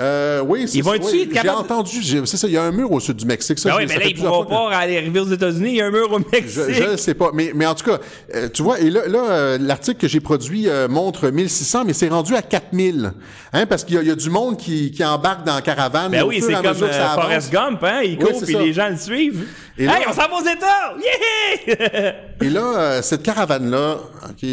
[0.00, 2.98] Euh, oui, c'est ça, oui, J'ai entendu, c'est ça, il y a un mur au
[2.98, 3.60] sud du Mexique.
[3.60, 5.68] Ça, Ben oui, mais ça là ils pourront que- pas aller arriver aux États-Unis.
[5.70, 6.64] Il y a un mur au Mexique.
[6.68, 7.98] Je, ne sais pas, mais, mais en tout cas,
[8.34, 12.08] euh, tu vois, et là, là euh, l'article que j'ai produit montre 1600, mais c'est
[12.08, 13.12] rendu à 4000,
[13.52, 15.62] hein, parce qu'il y, a- il y a du monde qui, qui embarque dans la
[15.62, 16.10] caravane.
[16.10, 16.74] Ben oui, c'est comme.
[16.74, 18.00] Forrest Gump, hein?
[18.02, 19.46] Il Oui, court puis les gens le suivent.
[19.78, 20.94] Et hey, là- on s'en va aux États!
[21.68, 22.14] Yeah!
[22.42, 23.98] Et là, cette caravane-là,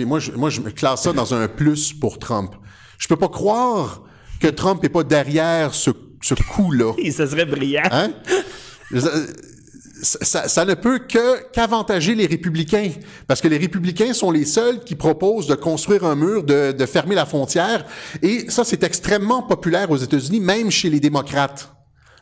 [0.06, 2.54] moi, je, moi, je me classe ça dans un plus pour Trump.
[2.98, 4.04] Je peux pas croire
[4.42, 6.94] que Trump est pas derrière ce, ce coup-là.
[7.12, 7.84] Ce serait brillant.
[7.92, 8.12] Hein?
[10.04, 12.90] Ça, ça- ça ne peut que qu'avantager les républicains,
[13.28, 16.86] parce que les républicains sont les seuls qui proposent de construire un mur, de, de
[16.88, 17.86] fermer la frontière,
[18.24, 21.72] et ça c'est extrêmement populaire aux États-Unis, même chez les démocrates.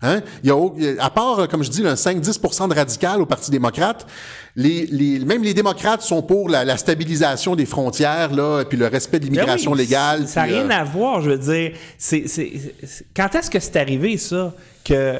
[0.01, 0.21] Hein?
[0.43, 4.07] Il y a, à part, comme je dis, un 5-10% de radical au Parti démocrate,
[4.55, 8.87] les, les, même les démocrates sont pour la, la stabilisation des frontières, là, puis le
[8.87, 10.27] respect de Ben l'immigration oui, légale.
[10.27, 11.73] Ça n'a rien euh, à voir, je veux dire.
[11.97, 14.53] C'est, c'est- c'est- quand est-ce que c'est arrivé, ça,
[14.85, 15.17] que euh,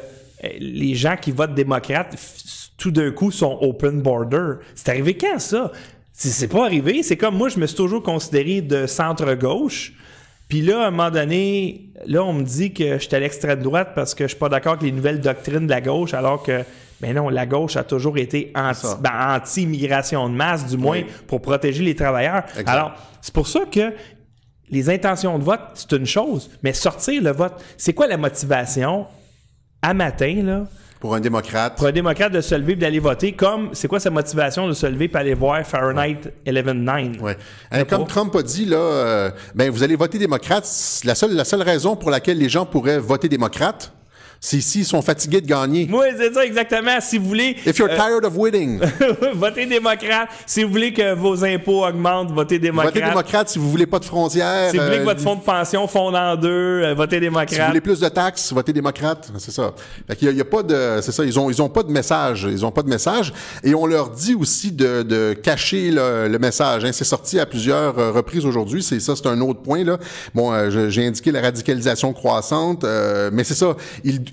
[0.58, 2.16] les gens qui votent démocrate,
[2.78, 4.54] tout d'un coup, sont open border?
[4.74, 5.70] C'est arrivé quand, ça?
[6.12, 7.02] C'est, c'est pas arrivé.
[7.02, 9.92] C'est comme moi, je me suis toujours considéré de centre-gauche.
[10.50, 13.92] Puis là, à un moment donné, là, on me dit que j'étais à l'extrême droite
[13.94, 16.62] parce que je suis pas d'accord avec les nouvelles doctrines de la gauche, alors que,
[17.00, 18.98] ben non, la gauche a toujours été anti, ça.
[19.00, 21.06] ben, anti-immigration de masse, du moins, Oui.
[21.28, 22.42] pour protéger les travailleurs.
[22.58, 22.68] Exact.
[22.68, 23.92] Alors, c'est pour ça que
[24.70, 29.06] les intentions de vote, c'est une chose, mais sortir le vote, c'est quoi la motivation?
[29.82, 30.64] À matin, là,
[31.00, 31.76] pour un démocrate.
[31.76, 34.74] pour un démocrate de se lever et d'aller voter, comme c'est quoi sa motivation de
[34.74, 37.20] se lever et aller voir Fahrenheit 11.9?
[37.20, 37.36] Ouais.
[37.72, 40.68] Hein, comme Trump a dit, là, euh, ben, vous allez voter démocrate.
[41.04, 43.92] La seule, la seule raison pour laquelle les gens pourraient voter démocrate,
[44.42, 45.86] c'est s'ils sont fatigués de gagner.
[45.92, 46.98] Oui, c'est ça exactement.
[47.00, 48.80] Si vous voulez If you're euh, tired of winning,
[49.34, 52.94] voter démocrate, si vous voulez que vos impôts augmentent, votez démocrate.
[52.94, 54.70] votez démocrate si vous voulez pas de frontières.
[54.70, 57.20] Si vous voulez que euh, votre fonds de pension fonde en deux, euh, votez si
[57.20, 57.68] vous démocrate.
[57.68, 59.72] voulez plus de taxes, votez démocrate, c'est ça.
[60.08, 61.68] Fait qu'il y a, il y a pas de, c'est ça, ils ont, ils ont
[61.68, 65.34] pas de message, ils ont pas de message, et on leur dit aussi de, de
[65.34, 66.84] cacher le, le message.
[66.84, 66.90] hein.
[66.92, 68.82] C'est sorti à plusieurs reprises aujourd'hui.
[68.82, 69.98] C'est ça, c'est un autre point là.
[70.34, 70.50] Bon,
[70.88, 73.76] j'ai indiqué la radicalisation croissante, euh, mais c'est ça.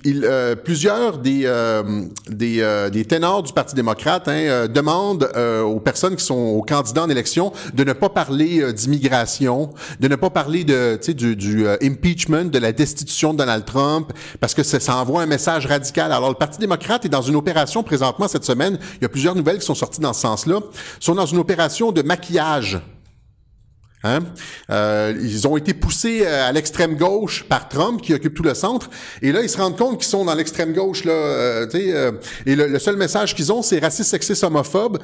[0.04, 1.82] Il, euh, plusieurs des euh,
[2.28, 6.34] des, euh, des ténors du Parti démocrate hein, euh, demandent euh, aux personnes qui sont
[6.34, 10.98] aux candidats en élection de ne pas parler euh, d'immigration, de ne pas parler de,
[11.12, 15.26] du, du impeachment, de la destitution de Donald Trump, parce que ça, ça envoie un
[15.26, 16.12] message radical.
[16.12, 18.78] Alors, le Parti démocrate est dans une opération présentement cette semaine.
[18.96, 20.60] Il y a plusieurs nouvelles qui sont sorties dans ce sens-là.
[21.00, 22.80] Ils sont dans une opération de maquillage.
[24.04, 24.20] Hein?
[24.70, 28.54] Euh, ils ont été poussés euh, à l'extrême gauche par Trump qui occupe tout le
[28.54, 28.88] centre
[29.22, 32.12] et là ils se rendent compte qu'ils sont dans l'extrême gauche là euh, euh,
[32.46, 34.98] et le, le seul message qu'ils ont c'est raciste sexiste homophobe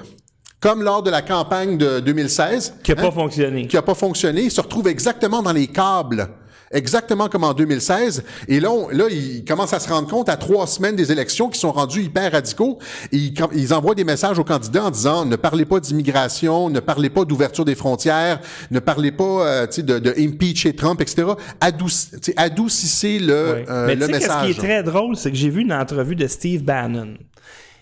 [0.60, 3.66] comme lors de la campagne de 2016 Qui n'a hein, pas fonctionné.
[3.66, 6.28] qui a pas fonctionné ils se retrouvent exactement dans les câbles
[6.74, 10.36] exactement comme en 2016 et là on- là ils commencent à se rendre compte à
[10.36, 12.78] trois semaines des élections qui sont rendus hyper radicaux
[13.12, 13.16] et
[13.54, 17.24] ils, envoient des messages aux candidats en disant ne parlez pas d'immigration ne parlez pas
[17.24, 21.28] d'ouverture des frontières ne parlez pas euh, de, de impeacher Trump etc
[21.60, 23.64] Adouci- adoucissez le, Oui.
[23.70, 25.72] euh, Mais le sais, qu'est-ce qui message est très drôle, c'est que j'ai vu une
[25.72, 27.14] entrevue de Steve Bannon.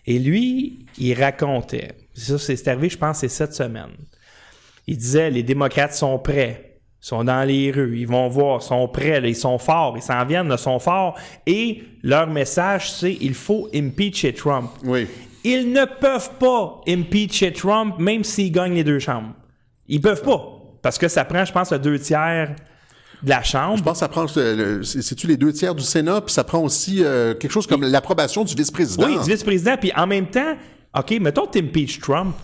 [0.06, 3.90] Et lui, il racontait, ça c'est arrivé, je pense, c'est cette semaine.
[4.86, 6.71] Il disait, les démocrates sont prêts,
[7.02, 10.24] sont dans les rues, ils vont voir, sont prêts, là, ils sont forts, ils s'en
[10.24, 11.18] viennent, là, sont forts.
[11.46, 14.70] Et leur message, c'est, il faut impeacher Trump.
[14.84, 15.08] oui
[15.42, 19.34] Ils ne peuvent pas impeacher Trump, même s'ils gagnent les deux chambres.
[19.88, 20.40] Ils peuvent pas.
[20.80, 22.54] Parce que ça prend, je pense, le deux tiers
[23.20, 23.78] de la chambre.
[23.78, 26.20] je pense que ça prend euh, c'est-tu les deux tiers du Sénat?
[26.20, 29.76] Puis ça prend aussi euh, quelque chose comme l'approbation du vice-président Oui, du vice-président.
[29.76, 30.56] Puis en même temps,
[30.96, 32.36] OK, mettons que tu impeaches Trump.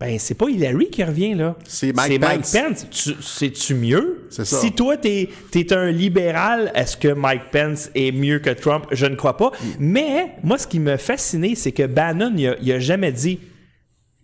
[0.00, 1.56] Ben c'est pas Hillary qui revient là.
[1.66, 2.86] C'est Mike Pence.
[2.90, 4.26] Tu- C'est-tu mieux?
[4.30, 4.56] C'est ça.
[4.58, 8.86] Si toi, t'es es un libéral, est-ce que Mike Pence est mieux que Trump?
[8.92, 9.52] Je ne crois pas.
[9.78, 13.40] Mais moi, ce qui me fascinait, c'est que Bannon, il a, il a jamais dit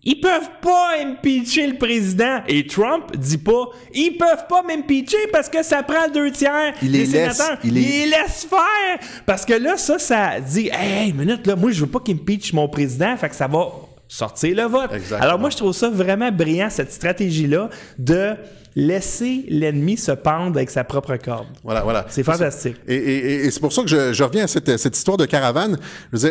[0.09, 2.39] ils peuvent pas impeacher le président.
[2.47, 6.91] Et Trump dit pas ils peuvent pas m'impeacher parce que ça prend deux tiers Il
[6.91, 7.59] des les laisse- sénateurs.
[7.63, 8.99] il Il les- laisse faire.
[9.27, 12.15] Parce que là, ça, ça dit hey, une minute, là, moi, je veux pas qu'il
[12.15, 13.15] impeach mon président.
[13.17, 13.67] Fait que ça va
[14.07, 14.91] sortir le vote.
[14.93, 15.21] Exactement.
[15.21, 18.35] Alors, moi, je trouve ça vraiment brillant, cette stratégie-là, de
[18.79, 21.47] laisser l'ennemi se pendre avec sa propre corde.
[21.63, 22.05] Voilà, voilà.
[22.09, 22.75] C'est fantastique.
[22.87, 25.17] Et, et- et- et c'est pour ça que je, je reviens à cette, cette histoire
[25.17, 25.79] de caravane.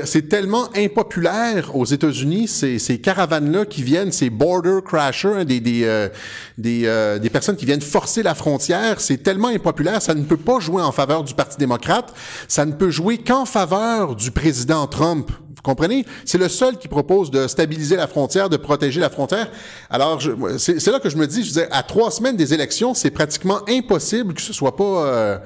[0.04, 5.58] C'est tellement impopulaire aux États-Unis, ces, ces caravanes-là qui viennent, ces border crashers, hein, des,
[5.58, 6.08] des, euh,
[6.56, 9.00] des, euh, des personnes qui viennent forcer la frontière.
[9.00, 12.14] C'est tellement impopulaire, ça ne peut pas jouer en faveur du Parti démocrate,
[12.46, 15.32] ça ne peut jouer qu'en faveur du président Trump.
[15.66, 16.06] Comprenez?
[16.24, 19.50] C'est le seul qui propose de stabiliser la frontière, de protéger la frontière.
[19.90, 20.22] Alors,
[20.58, 23.58] c'est là que je me dis, je veux à trois semaines des élections, c'est pratiquement
[23.68, 25.38] impossible que ce soit pas euh,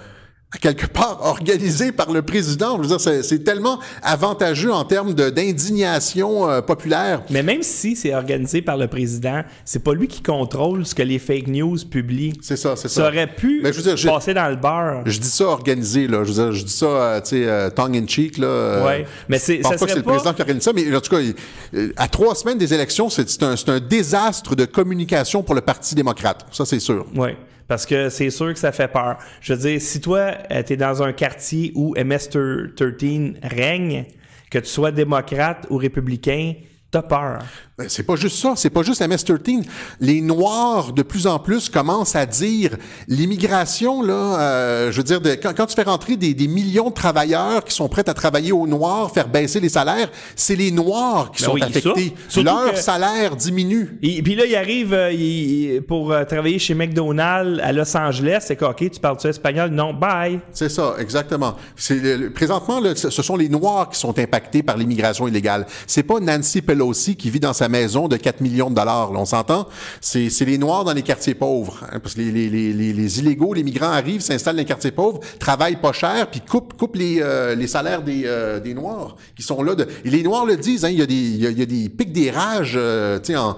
[0.53, 2.77] à quelque part organisé par le président.
[2.83, 7.23] Je veux dire, c'est tellement avantageux en termes d'indignation euh, populaire.
[7.31, 11.03] Mais même si c'est organisé par le président, c'est pas lui qui contrôle ce que
[11.03, 12.33] les fake news publient.
[12.43, 13.09] C'est ça, c'est Ça ça.
[13.09, 15.03] aurait pu Mais je veux dire, je- passer dans le beurre.
[15.07, 16.25] Je dis ça organisé, là.
[16.25, 18.47] Je veux dire, je dis ça, euh, tu sais, euh, tongue in cheek, là.
[18.47, 20.73] euh, Ouais, mais c'est- je pense ça pas que c'est le président qui organise ça,
[20.75, 21.35] mais en tout cas, il-
[21.75, 25.61] euh, à trois semaines des élections, c'est un, c'est un désastre de communication pour le
[25.61, 26.45] Parti démocrate.
[26.51, 27.07] Ça, c'est sûr.
[27.15, 27.31] Oui,
[27.71, 29.17] parce que c'est sûr que ça fait peur.
[29.41, 30.33] Je veux dire, si toi,
[30.67, 34.07] tu es dans un quartier où MS-13 règne,
[34.51, 36.55] que tu sois démocrate ou républicain,
[36.91, 37.39] t'as peur.
[37.79, 39.65] Ben, c'est pas juste ça, c'est pas juste MS-13.
[40.01, 42.77] Les Noirs, de plus en plus, commencent à dire
[43.25, 46.89] l'immigration, là, euh, je veux dire, de- quand, quand tu fais rentrer des, des millions
[46.89, 50.73] de travailleurs qui sont prêts à travailler au noir, faire baisser les salaires, c'est les
[50.73, 52.15] Noirs qui Ben sont oui, affectés.
[52.29, 52.43] ça.
[52.43, 53.99] Leur salaire diminue.
[54.03, 58.45] Et puis là, il arrive euh, il- pour euh, travailler chez McDonald's à Los Angeles.
[58.47, 59.71] C'est quoi, OK, tu parles-tu espagnol?
[59.71, 60.41] Non, bye.
[60.53, 61.55] C'est ça, exactement.
[61.77, 65.67] C'est présentement, là, ce sont les Noirs qui sont impactés par l'immigration illégale.
[65.87, 66.80] C'est pas Nancy Pelosi
[67.17, 69.13] qui vit dans sa maison de 4 millions de dollars.
[69.13, 69.67] on s'entend?
[70.01, 73.55] C'est les Noirs dans les quartiers pauvres, hein, parce que les, les, les, les, illégaux,
[73.55, 77.21] les migrants arrivent, s'installent dans les quartiers pauvres, travaillent pas cher, puis coupent, coupent les,
[77.21, 79.75] euh, les salaires des, euh, des Noirs qui sont là.
[79.75, 80.85] De, et les Noirs le disent.
[80.85, 83.33] Hein, il y a des y a, y a des pics des rages, euh, tu
[83.33, 83.57] sais, en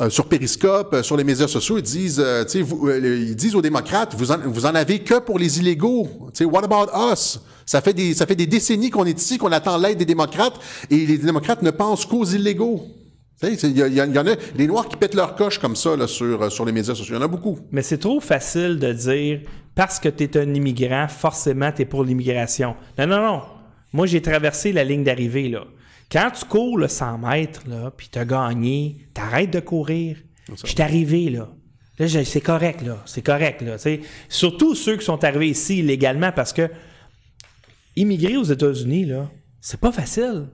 [0.00, 2.44] euh, sur Periscope, euh, sur les médias sociaux, ils disent, euh,
[3.02, 6.08] ils disent aux démocrates, vous en, vous en avez que pour les illégaux.
[6.32, 7.40] Tu sais, what about us?
[7.66, 10.54] Ça fait des, ça fait des décennies qu'on est ici, qu'on attend l'aide des démocrates,
[10.88, 12.86] et les démocrates ne pensent qu'aux illégaux.
[13.42, 16.06] Il y, y y en a, les Noirs qui pètent leur coche comme ça, là,
[16.06, 17.16] sur, sur les médias sociaux.
[17.16, 17.58] Il y en a beaucoup.
[17.72, 19.40] Mais c'est trop facile de dire
[19.74, 22.76] parce que tu es un immigrant, forcément tu es pour l'immigration.
[22.98, 23.42] Non, non, non.
[23.92, 25.48] Moi, j'ai traversé la ligne d'arrivée.
[25.48, 25.64] là.
[26.12, 30.18] Quand tu cours le 100 mètres, là, puis tu as gagné, t'arrêtes de courir.
[30.48, 31.48] Je suis arrivé, là.
[31.98, 33.02] Là, c'est correct, là.
[33.06, 33.76] C'est correct, là.
[34.28, 36.68] Surtout ceux qui sont arrivés ici illégalement parce que
[37.96, 40.48] immigrer aux États-Unis, là, c'est pas facile.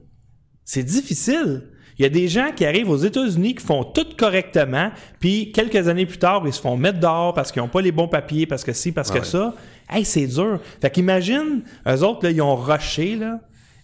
[0.64, 1.64] C'est difficile.
[1.98, 5.88] Il y a des gens qui arrivent aux États-Unis qui font tout correctement, puis quelques
[5.88, 8.46] années plus tard, ils se font mettre dehors parce qu'ils n'ont pas les bons papiers,
[8.46, 9.54] parce que ci, parce que ça.
[9.90, 10.60] Hey, c'est dur.
[10.80, 13.40] Fait qu'imagine, eux autres, là, ils ont rushé, là.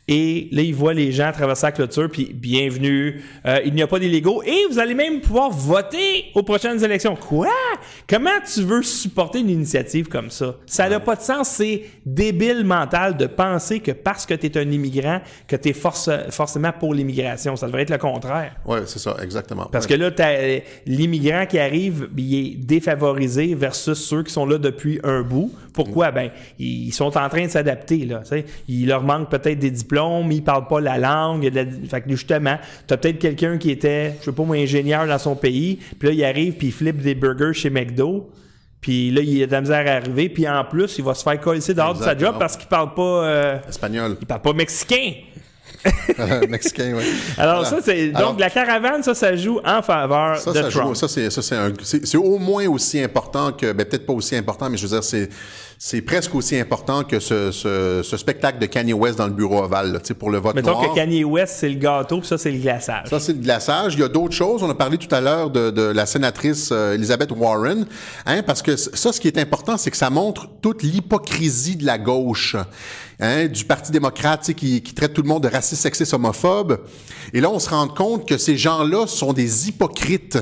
[0.07, 3.87] Et là, ils voient les gens traverser la clôture, puis bienvenue, euh, il n'y a
[3.87, 7.17] pas d'illégaux, et vous allez même pouvoir voter aux prochaines élections.
[7.17, 7.49] Quoi?
[8.07, 10.57] Comment tu veux supporter une initiative comme ça?
[10.67, 14.59] Ça n'a pas de sens, c'est débile mental de penser que parce que tu es
[14.59, 17.57] un immigrant, que tu es forcément pour l'immigration.
[17.57, 18.57] Ça devrait être le contraire.
[18.67, 19.71] Ouais, c'est ça, exactement.
[19.73, 19.97] Parce Ouais.
[19.97, 25.01] que là, t'as- l'immigrant qui arrive, il est défavorisé versus ceux qui sont là depuis
[25.03, 25.51] un bout.
[25.73, 26.11] Pourquoi?
[26.11, 28.05] Ben, ils sont en train de s'adapter.
[28.05, 28.45] Là, tu sais.
[28.69, 29.94] il leur manque peut-être des diplômes,
[30.33, 31.43] ils parlent pas la langue.
[31.45, 34.25] il y a de la- Fait que justement, tu as peut-être quelqu'un qui était, je
[34.27, 37.15] sais pas moi, ingénieur dans son pays, puis là, il arrive, puis il flippe des
[37.15, 38.31] burgers chez McDo.
[38.81, 40.29] Puis là, il a de la misère à arriver.
[40.29, 42.93] Puis en plus, il va se faire coller dehors de sa job parce qu'il parle
[42.95, 44.17] pas, euh, Espagnol.
[44.21, 45.13] il parle pas mexicain.
[46.49, 47.05] Mexicain, oui.
[47.39, 47.71] Alors Voilà.
[47.77, 50.89] ça, c'est donc Alors, la caravane, ça, ça joue en faveur Ça, de ça, Trump.
[50.89, 54.07] joue, ça, c'est, ça, c'est, un- c'est- c'est au moins aussi important que, ben, peut-être
[54.07, 55.29] pas aussi important, mais je veux dire, c'est,
[55.79, 59.63] c'est presque aussi important que ce, ce, ce spectacle de Kanye West dans le bureau
[59.63, 60.91] ovale, là, pour le vote Mettons noir.
[60.91, 63.09] que Kanye West, c'est le gâteau, puis ça, c'est le glaçage.
[63.09, 63.95] Ça, c'est le glaçage.
[63.95, 64.63] Il y a d'autres choses.
[64.63, 67.87] On a parlé tout à l'heure de, de la sénatrice euh, Elizabeth Warren,
[68.27, 71.85] hein, parce que ça, ce qui est important, c'est que ça montre toute l'hypocrisie de
[71.85, 72.57] la gauche,
[73.21, 76.81] hein, du Parti démocrate, qui, qui traite tout le monde de raciste, sexiste, homophobe.
[77.33, 80.39] Et là, on se rend compte que ces gens-là sont des hypocrites.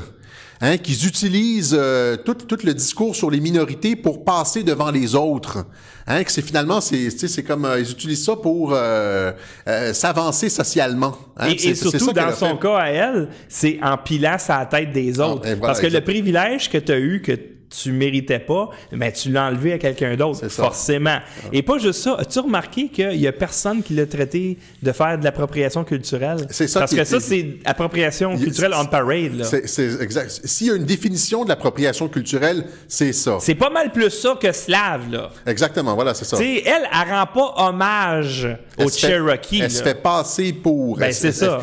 [0.63, 5.15] Hein, qu'ils utilisent euh, tout, tout le discours sur les minorités pour passer devant les
[5.15, 5.67] autres.
[6.07, 9.31] Hein, que c'est finalement, c'est, c'est comme euh, ils utilisent ça pour euh,
[9.69, 11.17] euh, s'avancer socialement.
[11.37, 11.49] hein.
[11.49, 12.61] Et, C'est- et surtout, ça dans son fait.
[12.63, 15.47] cas à elle, c'est en pilant sa tête des autres.
[15.47, 16.01] et voilà, Parce que exact.
[16.01, 17.33] le privilège que tu as eu, que
[17.83, 21.19] tu méritais pas, ben, tu l'as enlevé à quelqu'un d'autre, forcément.
[21.53, 22.17] Et pas juste ça.
[22.19, 26.47] As-tu remarqué qu'il y a personne qui l'a traité de faire de l'appropriation culturelle?
[26.51, 29.45] C'est ça Parce que ça, c'est appropriation culturelle on parade, là.
[29.45, 30.41] C'est, exact.
[30.45, 33.39] S'il y a une définition de l'appropriation culturelle, c'est ça.
[33.41, 35.31] C'est pas mal plus ça que slave, là.
[35.47, 36.37] Exactement, voilà, c'est ça.
[36.37, 39.61] Tu sais, elle, elle rend pas hommage Elle aux se fait- Cherokee.
[39.63, 40.97] Elle se fait passer pour.
[40.97, 41.63] Ben, c'est ça.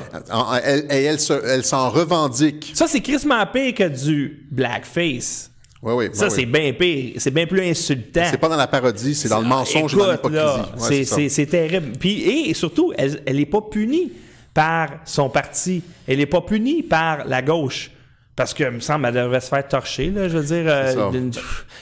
[0.63, 2.71] Elle, elle, elle, elle s'en revendique.
[2.73, 5.48] Ça, c'est crissement pire que du blackface.
[5.81, 6.09] Oui, oui.
[6.13, 7.13] Ça, oui, c'est bien pire.
[7.17, 8.25] C'est bien plus insultant.
[8.29, 10.69] C'est pas dans la parodie, c'est dans le mensonge et dans Écoute, l'hypocrisie.
[11.17, 11.93] Ouais, c'est- terrible.
[11.97, 14.11] Puis, et surtout, elle n'est pas punie
[14.53, 15.81] par son parti.
[16.07, 17.91] Elle n'est pas punie par la gauche.
[18.35, 20.63] Parce que, me semble, elle devrait se faire torcher, là, je veux dire.
[20.71, 21.11] euh,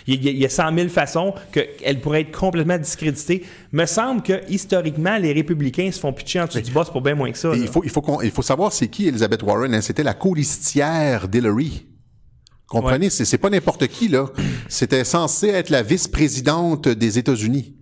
[0.08, 3.44] Il y, a- il y a 100 000 façons qu'elle pourrait être complètement discréditée.
[3.72, 7.14] Me semble que, historiquement, les républicains se font pitcher en dessous du boss pour bien
[7.14, 7.50] moins que ça.
[7.50, 7.58] Et là.
[7.62, 9.72] il faut, il faut, qu'on- il faut savoir c'est qui Elizabeth Warren.
[9.76, 9.82] hein.
[9.82, 11.86] C'était la colistière d'Hillary.
[12.68, 14.28] Comprenez, c'est, c'est pas n'importe qui, là.
[14.70, 17.74] C'était censé être la vice-présidente des États-Unis.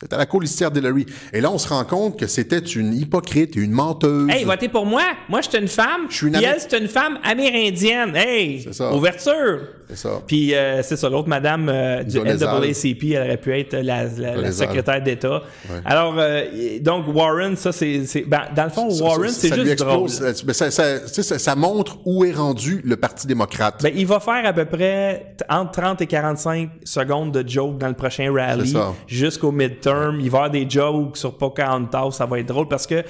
[0.00, 1.06] C'était la colistière d'Hillary.
[1.32, 4.30] Et là, on se rend compte que c'était une hypocrite, une menteuse.
[4.30, 5.02] Hey, votez pour moi.
[5.28, 6.06] Moi, je suis une femme.
[6.08, 8.14] Je suis une Puis elle, c'est une femme amérindienne.
[8.14, 8.94] Hey, C'est ça.
[8.94, 9.60] ouverture.
[9.94, 10.20] Ça.
[10.26, 12.18] Puis euh, c'est ça, l'autre madame euh, du.
[12.20, 14.52] NAACP, elle aurait pu être la, la- la Dolezal.
[14.68, 15.42] secrétaire d'État.
[15.84, 16.44] Alors, euh,
[16.80, 18.02] donc Warren, ça, c'est...
[18.26, 20.06] ben, dans le fond, Warren, c'est juste drôle.
[20.06, 23.82] explose, euh, ben, ça, ça- ça- ça montre où est rendu le Parti démocrate.
[23.82, 27.88] Ben, il va faire à peu près entre 30 et 45 secondes de joke dans
[27.88, 28.30] le prochain
[28.66, 28.92] ça.
[29.06, 30.20] jusqu'au midterm.
[30.20, 33.02] Il va y avoir des jokes sur Pocahontas, ça va être drôle parce que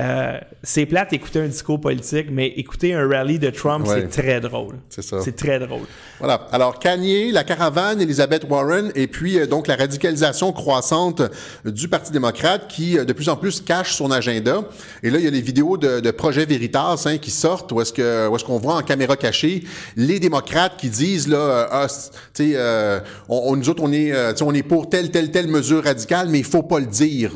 [0.00, 4.00] euh, c'est plate d'écouter un discours politique, mais écouter un rallye de Trump, Ouais.
[4.10, 4.76] c'est très drôle.
[4.88, 5.20] C'est ça.
[5.22, 5.82] C'est très drôle.
[6.18, 6.48] Voilà.
[6.52, 11.22] Alors, Kanye, la caravane, Elizabeth Warren, et puis euh, donc la radicalisation croissante
[11.64, 14.62] du Parti démocrate qui, euh, de plus en plus, cache son agenda.
[15.02, 17.80] Et là, il y a les vidéos de, de Projet Veritas hein, qui sortent, où
[17.80, 19.64] est-ce que où est-ce qu'on voit en caméra cachée
[19.96, 21.86] les démocrates qui disent là, euh, ah,
[22.34, 25.84] tu sais, on, on- nous autres, on est, on est pour telle, telle, telle mesure
[25.84, 27.32] radicale, mais il faut pas le dire.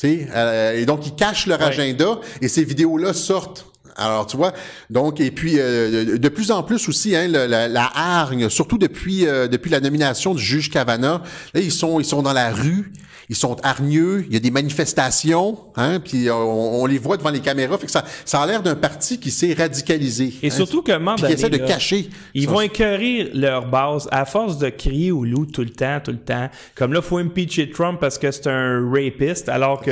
[0.00, 1.66] Tu sais, euh, et donc ils cachent leur Ouais.
[1.66, 3.66] agenda et ces vidéos-là sortent.
[3.98, 4.52] Alors tu vois,
[4.90, 8.78] donc et puis euh, de plus en plus aussi hein, le- la, la hargne, surtout
[8.78, 11.20] depuis euh, depuis la nomination du juge Kavanaugh,
[11.52, 12.92] là ils sont ils sont dans la rue,
[13.28, 17.30] ils sont hargneux, il y a des manifestations, hein, puis on, on les voit devant
[17.30, 20.32] les caméras, fait que ça ça a l'air d'un parti qui s'est radicalisé.
[20.42, 22.08] Et hein, surtout moment puis qui essaie de là, cacher.
[22.34, 26.12] Ils vont écœurer leur base à force de crier au loup tout le temps, tout
[26.12, 26.48] le temps.
[26.76, 29.90] Comme là, il faut impeacher Trump parce que c'est un rapiste, alors que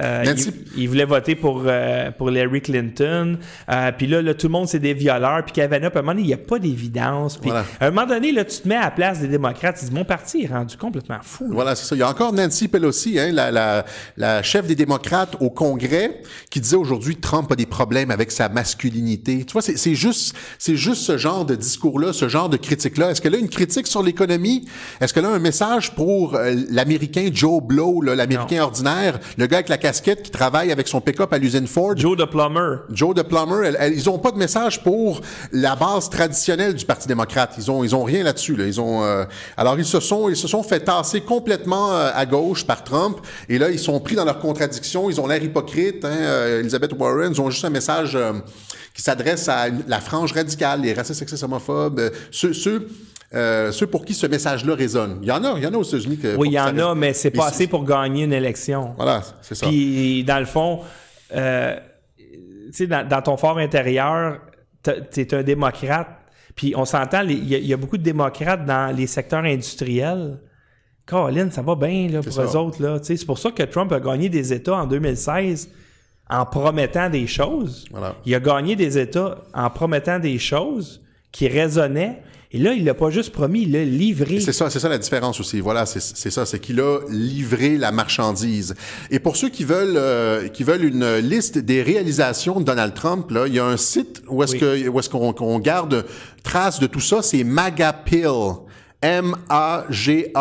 [0.00, 0.24] euh,
[0.76, 3.38] il, il voulait voter pour, euh, pour Larry Clinton.
[3.70, 5.42] Euh, puis là, là, tout le monde, c'est des violeurs.
[5.44, 7.36] Puis Kavanaugh, à un moment donné, il n'y a pas d'évidence.
[7.36, 7.64] Puis Voilà.
[7.80, 9.78] à un moment donné, là, tu te mets à la place des démocrates.
[9.78, 11.44] Tu dis, mon parti est rendu complètement fou.
[11.48, 11.54] là.
[11.54, 11.94] Voilà, c'est ça.
[11.96, 13.84] Il y a encore Nancy Pelosi, hein, la, la,
[14.16, 18.30] la chef des démocrates au Congrès, qui disait aujourd'hui que Trump a des problèmes avec
[18.30, 19.44] sa masculinité.
[19.44, 23.10] Tu vois, c'est c'est juste, c'est juste ce genre de discours-là, ce genre de critique-là.
[23.10, 24.66] Est-ce qu'elle a une critique sur l'économie?
[25.00, 29.58] Est-ce qu'elle a un message pour euh, l'Américain Joe Blow, là, l'Américain ordinaire, le gars
[29.58, 31.96] avec la casquette qui travaille avec son pick-up à l'usine Ford?
[31.96, 32.80] Joe the Plumber.
[32.92, 36.84] Joe de Plummer, elle- elle- ils ont pas de message pour la base traditionnelle du
[36.84, 37.54] Parti démocrate.
[37.56, 38.54] Ils ont, ils ont rien là-dessus.
[38.54, 38.66] Là.
[38.66, 39.24] Ils ont, euh,
[39.56, 43.16] alors ils se sont, ils se sont fait tasser complètement euh, à gauche par Trump.
[43.48, 45.08] Et là, ils sont pris dans leurs contradictions.
[45.08, 46.04] Ils ont l'air hypocrites.
[46.04, 48.18] Hein, euh, Elizabeth Warren, ils ont juste un message
[48.94, 52.88] qui s'adresse à une- la frange radicale, les racistes, sexistes, homophobes, ceux, ceux,
[53.34, 55.18] euh, ceux pour qui ce message-là résonne.
[55.22, 56.18] Il y en a, il y en a aux États-Unis.
[56.38, 58.94] Oui, il y en a, mais c'est pas assez pour gagner une élection.
[58.96, 59.66] Voilà, c'est ça.
[59.66, 60.80] Puis, dans le fond,
[61.34, 61.76] euh,
[62.16, 64.38] tu sais, dans, dans ton fort intérieur,
[64.82, 66.08] tu es un démocrate.
[66.54, 69.44] Puis, on s'entend, il y, a- il y a beaucoup de démocrates dans les secteurs
[69.44, 70.38] industriels.
[71.06, 72.42] Caroline, ça va bien là, pour ça.
[72.44, 72.82] eux autres.
[72.82, 72.98] Là.
[73.02, 75.70] C'est pour ça que Trump a gagné des États en 2016
[76.30, 77.86] en promettant des choses.
[77.90, 78.14] Voilà.
[78.26, 81.00] Il a gagné des États en promettant des choses
[81.32, 82.22] qui résonnaient.
[82.50, 84.40] Et là, il l'a pas juste promis, il l'a livré.
[84.40, 85.60] C'est ça, c'est ça la différence aussi.
[85.60, 88.74] Voilà, c'est ça, c'est qu'il a livré la marchandise.
[89.10, 93.30] Et pour ceux qui veulent, euh, qui veulent une liste des réalisations de Donald Trump,
[93.30, 94.58] là, il y a un site où est-ce Oui.
[94.60, 96.06] que, où est-ce qu'on qu'on garde
[96.42, 97.20] trace de tout ça.
[97.20, 98.28] C'est Magapill.
[99.00, 100.34] M-A-G-A-P-I-L-L.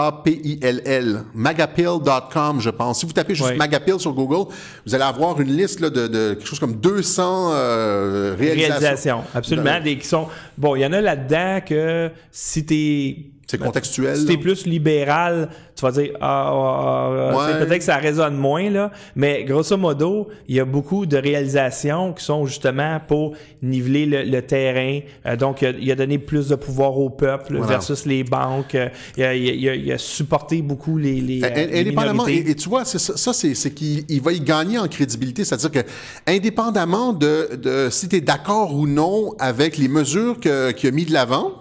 [1.33, 2.99] Magapill.com, je pense.
[2.99, 3.57] Si vous tapez juste Oui.
[3.57, 4.51] Magapill sur Google,
[4.85, 8.73] vous allez avoir une liste là, de, de quelque chose comme 200 euh, réalisations.
[8.73, 9.23] réalisations.
[9.33, 9.79] Absolument.
[9.83, 14.17] Des, qui sont, bon, il y en a là-dedans que si t'es C'est contextuel.
[14.17, 17.65] Si t'es plus libéral, tu vas dire ah, ah, ah, Ouais.
[17.65, 22.11] peut-être que ça résonne moins là, mais grosso modo, il y a beaucoup de réalisations
[22.11, 24.99] qui sont justement pour niveler le, le terrain.
[25.25, 27.67] Euh, donc, il a, il a donné plus de pouvoir au peuple Voilà.
[27.67, 28.75] versus les banques.
[28.75, 32.27] Euh, il, a, il a- il a supporté beaucoup les, les, euh, In- les Indépendamment,
[32.27, 35.45] et, et tu vois, ça, ça, c'est, qu'il il va y gagner en crédibilité.
[35.45, 35.89] C'est-à-dire que,
[36.31, 41.05] indépendamment de, de si tu es d'accord ou non avec les mesures qu'il a mis
[41.05, 41.51] de l'avant,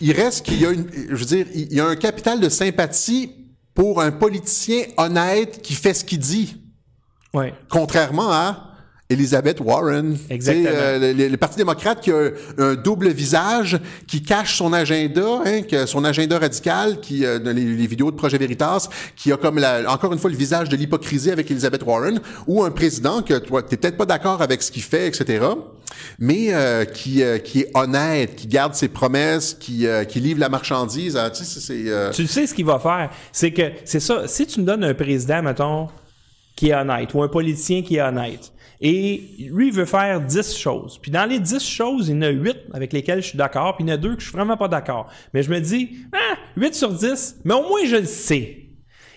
[0.00, 2.48] il reste qu'il y a une, je veux dire, il y a un capital de
[2.48, 3.30] sympathie
[3.74, 6.56] pour un politicien honnête qui fait ce qu'il dit.
[7.34, 7.54] Ouais.
[7.68, 8.64] Contrairement à
[9.10, 10.18] Elizabeth Warren.
[10.28, 10.68] Exactement.
[10.70, 15.62] Euh, le, le Parti démocrate qui a un double visage, qui cache son agenda, hein,
[15.62, 19.36] que son agenda radical, qui euh, dans les, les vidéos de Projet Veritas, qui a
[19.38, 23.22] comme la- encore une fois le visage de l'hypocrisie avec Elizabeth Warren, ou un président
[23.22, 25.42] que toi, t'es peut-être pas d'accord avec ce qu'il fait, etc.
[26.18, 30.40] Mais euh, qui, euh, qui est honnête, qui garde ses promesses, qui, euh, qui livre
[30.40, 31.16] la marchandise.
[31.16, 33.10] Ah, tu sais, c'est- euh, Tu sais ce qu'il va faire.
[33.32, 35.88] C'est que, c'est ça, si tu me donnes un président, mettons,
[36.56, 40.56] qui est honnête, ou un politicien qui est honnête, et lui, il veut faire 10
[40.56, 40.98] choses.
[41.02, 43.74] Puis dans les 10 choses, il y en a 8 avec lesquelles je suis d'accord,
[43.76, 45.08] puis il y en a 2 que je suis vraiment pas d'accord.
[45.34, 48.66] Mais je me dis, ah, 8 sur 10, mais au moins je le sais.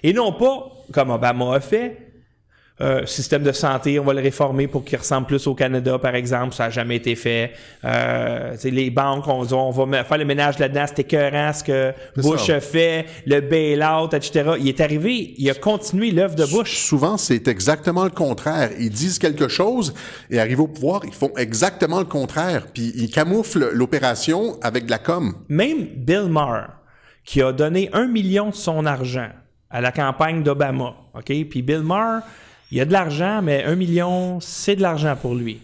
[0.04, 2.11] Et non pas, comme Obama a fait,
[2.82, 6.16] euh, système de santé, on va le réformer pour qu'il ressemble plus au Canada, par
[6.16, 6.56] exemple.
[6.56, 7.52] Ça n'a jamais été fait.
[7.86, 10.86] Euh, les banques, on, on va faire le ménage là-dedans.
[10.88, 12.56] C'était écœurant ce que C'est Bush ça.
[12.56, 14.54] a fait, le bail-out, etc.
[14.60, 16.78] Il est arrivé, il a continué l'œuvre de Bush.
[16.78, 18.72] Souvent, c'est exactement le contraire.
[18.80, 19.94] Ils disent quelque chose
[20.30, 22.68] et arrivent au pouvoir, ils font exactement le contraire.
[22.74, 25.36] Puis ils camouflent l'opération avec de la com.
[25.50, 26.70] Même Bill Maher,
[27.24, 29.30] qui a donné un million de son argent
[29.70, 31.26] à la campagne d'Obama, OK?
[31.50, 32.22] Puis Bill Maher,
[32.72, 35.60] il a de l'argent, mais un million, c'est de l'argent pour lui.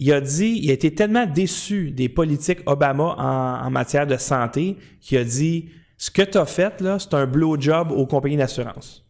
[0.00, 4.16] Il a dit, il a été tellement déçu des politiques Obama en, en matière de
[4.16, 8.38] santé qu'il a dit, ce que tu as fait, là, c'est un blowjob aux compagnies
[8.38, 9.04] d'assurance.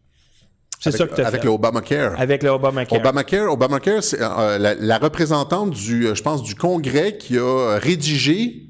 [0.81, 1.47] C'est ça que tu as avec fait.
[1.47, 2.19] le Obamacare.
[2.19, 2.99] Avec le Obamacare.
[2.99, 7.79] Obamacare, Obamacare, c'est euh, la, la représentante du, euh, je pense, du Congrès qui a
[7.79, 8.67] rédigé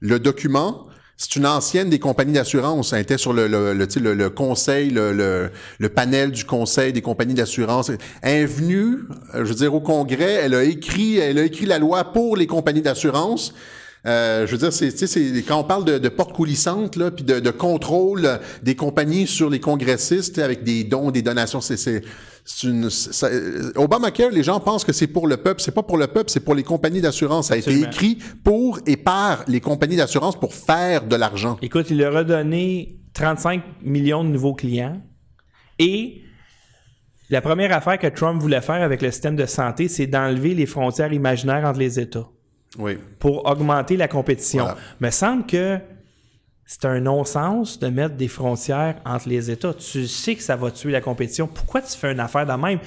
[0.00, 0.86] le document.
[1.22, 2.92] C'est une ancienne des compagnies d'assurance.
[2.92, 5.52] Elle était sur le, conseil, le,
[5.94, 7.92] panel du conseil des compagnies d'assurance.
[8.22, 10.32] Elle est venue, euh, je veux dire, au Congrès.
[10.42, 13.54] Elle a écrit, elle a écrit la loi pour les compagnies d'assurance.
[14.04, 17.22] Euh, je veux dire, c'est, c'est quand on parle de, de porte coulissante là, puis
[17.22, 22.02] de, de contrôle des compagnies sur les congressistes avec des dons, des donations, c'est
[22.64, 22.90] une.
[22.90, 25.60] ça- euh, Obamacare, les gens pensent que c'est pour le peuple.
[25.60, 27.48] C'est pas pour le peuple, c'est pour les compagnies d'assurance.
[27.48, 31.56] Ça a été écrit pour et par les compagnies d'assurance pour faire de l'argent.
[31.62, 35.00] Écoute, il leur a donné 35 millions de nouveaux clients.
[35.78, 36.22] Et
[37.30, 40.66] la première affaire que Trump voulait faire avec le système de santé, c'est d'enlever les
[40.66, 42.28] frontières imaginaires entre les États
[42.78, 42.98] Oui.
[43.18, 44.64] pour augmenter la compétition.
[44.64, 44.78] Voilà.
[45.00, 45.78] Mais semble que
[46.72, 49.74] c'est un non-sens de mettre des frontières entre les États.
[49.74, 51.46] Tu sais que ça va tuer la compétition.
[51.46, 52.78] Pourquoi tu fais une affaire de même?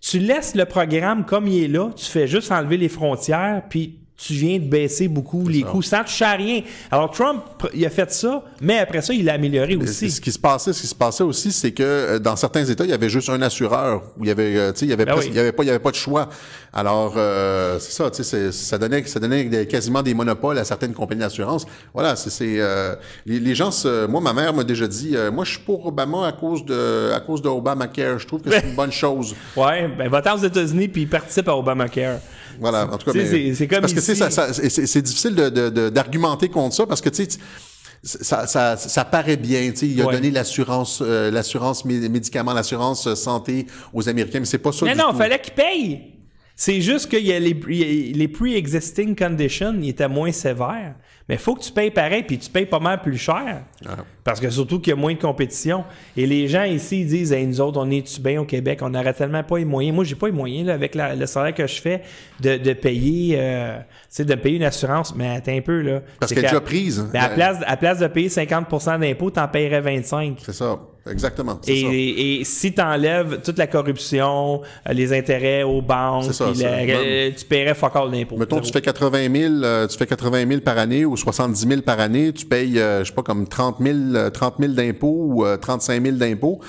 [0.00, 4.00] Tu laisses le programme comme il est là, tu fais juste enlever les frontières, puis
[4.20, 6.62] tu viens de baisser beaucoup les coûts sans toucher à rien.
[6.90, 7.40] Alors Trump,
[7.72, 10.10] il a fait ça, mais après ça, il l'a amélioré aussi.
[10.10, 12.82] Ce qui se passait, ce qui se passait aussi, c'est que euh, dans certains États,
[12.82, 14.92] il y avait juste un assureur où il y avait, euh, tu sais, il y
[14.92, 15.34] avait, Ben presque- oui.
[15.34, 16.28] il y avait pas, il y avait pas de choix.
[16.72, 20.64] Alors, euh, c'est ça, tu sais, ça donnait, ça donnait des- quasiment des monopoles à
[20.64, 21.64] certaines compagnies d'assurance.
[21.94, 23.70] Voilà, c'est, euh, les, les gens,
[24.08, 27.12] moi, ma mère m'a déjà dit, euh, moi, je suis pour Obama à cause de,
[27.14, 28.18] à cause de Obamacare.
[28.18, 29.36] Je trouve que c'est une bonne chose.
[29.56, 32.18] Ouais, ben va-t'en aux États-Unis puis participe à Obamacare.
[32.60, 34.18] Voilà, en tout cas, c'est- comme parce que tu sais, ici.
[34.20, 37.38] ça, ça- c'est, c'est difficile de, de- de- d'argumenter contre ça parce que tu sais.
[38.04, 40.12] Ça, ça, ça paraît bien, tu sais, il a Ouais.
[40.14, 44.84] donné l'assurance, euh, l'assurance mé- médicaments, l'assurance euh, santé aux Américains, mais c'est pas ça
[44.86, 45.18] Mais du non, tout.
[45.18, 46.00] fallait qu'il paye.
[46.60, 47.54] C'est juste que y a les,
[48.12, 50.96] les pre-existing conditions, ils étaient moins sévères.
[51.28, 53.62] Mais il faut que tu payes pareil, puis tu payes pas mal plus cher.
[53.86, 53.98] Ah.
[54.24, 55.84] Parce que surtout qu'il y a moins de compétition.
[56.16, 58.80] Et les gens ici, ils disent, Hey, nous autres, on est-tu bien au Québec?
[58.82, 59.94] On n'aurait tellement pas les moyens.
[59.94, 62.02] Moi, j'ai pas les moyens, là, avec la- le salaire que je fais,
[62.40, 65.14] de, de payer, euh, tu sais, de payer une assurance.
[65.14, 66.00] Mais attends un peu, là.
[66.18, 67.06] Parce qu'elle est déjà prise.
[67.12, 70.80] Mais à Euh, place, à place de payer 50% d'impôts, t'en paierais 25 C'est ça,
[71.10, 71.58] exactement.
[71.66, 76.70] et, et si tu enlèves toute la corruption, euh, les intérêts aux banques, ça, la-
[76.70, 78.36] euh, tu paierais fuck all d'impôts.
[78.36, 81.82] Mettons, tu fais 80 000, euh, tu fais 80 000 par année ou 70 000
[81.82, 85.26] par année, tu payes, euh, je sais pas, comme 30 000, euh, 30 000 d'impôts
[85.28, 86.60] ou euh, 35 000 d'impôts.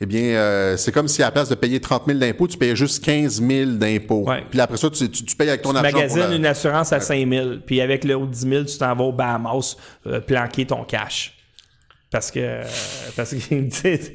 [0.00, 2.58] Eh bien, euh, c'est comme si à la place de payer 30 000 d'impôts, tu
[2.58, 4.24] payais juste 15 000 d'impôts.
[4.28, 4.42] Ouais.
[4.50, 6.46] Puis après ça, tu, tu, tu payes avec ton Tu argent pour magasines la- une
[6.46, 9.76] assurance à 5 000, puis avec le haut 10 000, tu t'en vas au Bahamas
[10.06, 11.33] euh, planquer ton cash.
[12.14, 12.60] Parce que,
[13.16, 14.12] parce que, tu sais,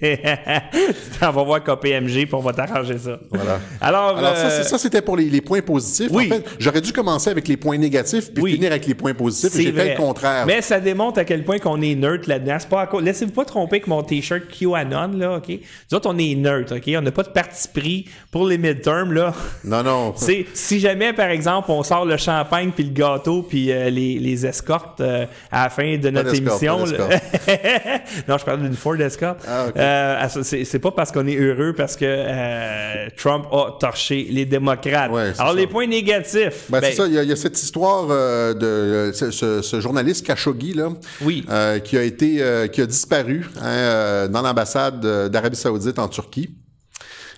[1.21, 3.19] on va voir KPMG pour on va t'arranger ça.
[3.29, 3.59] Voilà.
[3.81, 6.07] Alors, Alors ça, euh, ça, c'était pour les, les points positifs.
[6.09, 6.29] Oui.
[6.31, 8.53] En fait, j'aurais dû commencer avec les poinns négatifs puis Oui.
[8.53, 9.51] finir avec les points positifs.
[9.51, 10.45] c'est J'ai fait le contraire.
[10.45, 12.55] Mais ça démontre à quel point qu'on est neutre là-dedans.
[12.57, 15.49] C'est pas à Laissez-vous pas tromper avec mon t-shirt QAnon, là, OK?
[15.49, 16.89] Nous autres, on est neutre, OK?
[16.95, 19.33] On n'a pas de parti pris pour les midterms, là.
[19.65, 20.13] Non, non.
[20.15, 24.19] C'est si jamais par exemple on sort le champagne puis le gâteau puis euh, les,
[24.19, 26.85] les escortes euh, à la fin de notre émission.
[28.27, 29.35] non, je parle d'une Ford Escort.
[29.47, 29.67] Ah.
[29.75, 35.11] Euh, c'est pas parce qu'on est heureux parce que euh, Trump a torché les démocrates.
[35.11, 35.53] Ouais, Alors ça.
[35.53, 36.65] les points négatifs.
[36.69, 39.31] Ben, ben, c'est ça, il y, a, il y a cette histoire euh, de ce,
[39.31, 40.89] ce- ce journaliste Khashoggi là,
[41.21, 41.45] Oui.
[41.83, 46.49] qui a été qui a disparu hein, dans l'ambassade d'Arabie Saoudite en Turquie.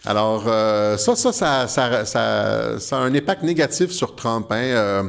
[0.03, 4.47] Alors euh, ça, ça, ça, ça, ça, a un impact négatif sur Trump.
[4.49, 5.03] Hein, euh,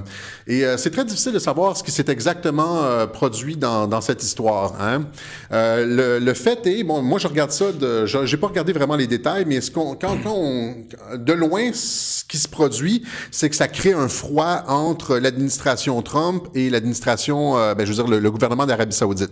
[0.47, 4.03] et euh, c'est très difficile de savoir ce qui s'est exactement euh, produit dans, dans
[4.03, 4.75] cette histoire.
[4.83, 5.05] Hein.
[5.51, 5.87] Euh,
[6.19, 8.97] le, le fait est, bon, moi je regarde ça, de, je- j'ai pas regardé vraiment
[8.97, 10.75] les détails, mais ce qu'on, quand on,
[11.17, 16.49] de loin, ce qui se produit, c'est que ça crée un froid entre l'administration Trump
[16.55, 19.31] et l'administration, euh, ben, je veux dire, le, le gouvernement d'Arabie Saoudite.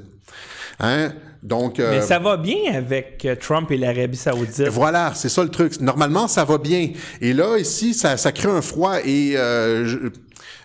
[0.80, 1.12] Hein?
[1.42, 4.68] Donc, euh, mais ça va bien avec euh, Trump et l'Arabie Saoudite.
[4.68, 5.80] voilà, c'est ça le truc.
[5.80, 6.90] Normalement, ça va bien.
[7.20, 8.96] Et là, ici, ça, ça crée un froid.
[9.04, 10.10] Et euh,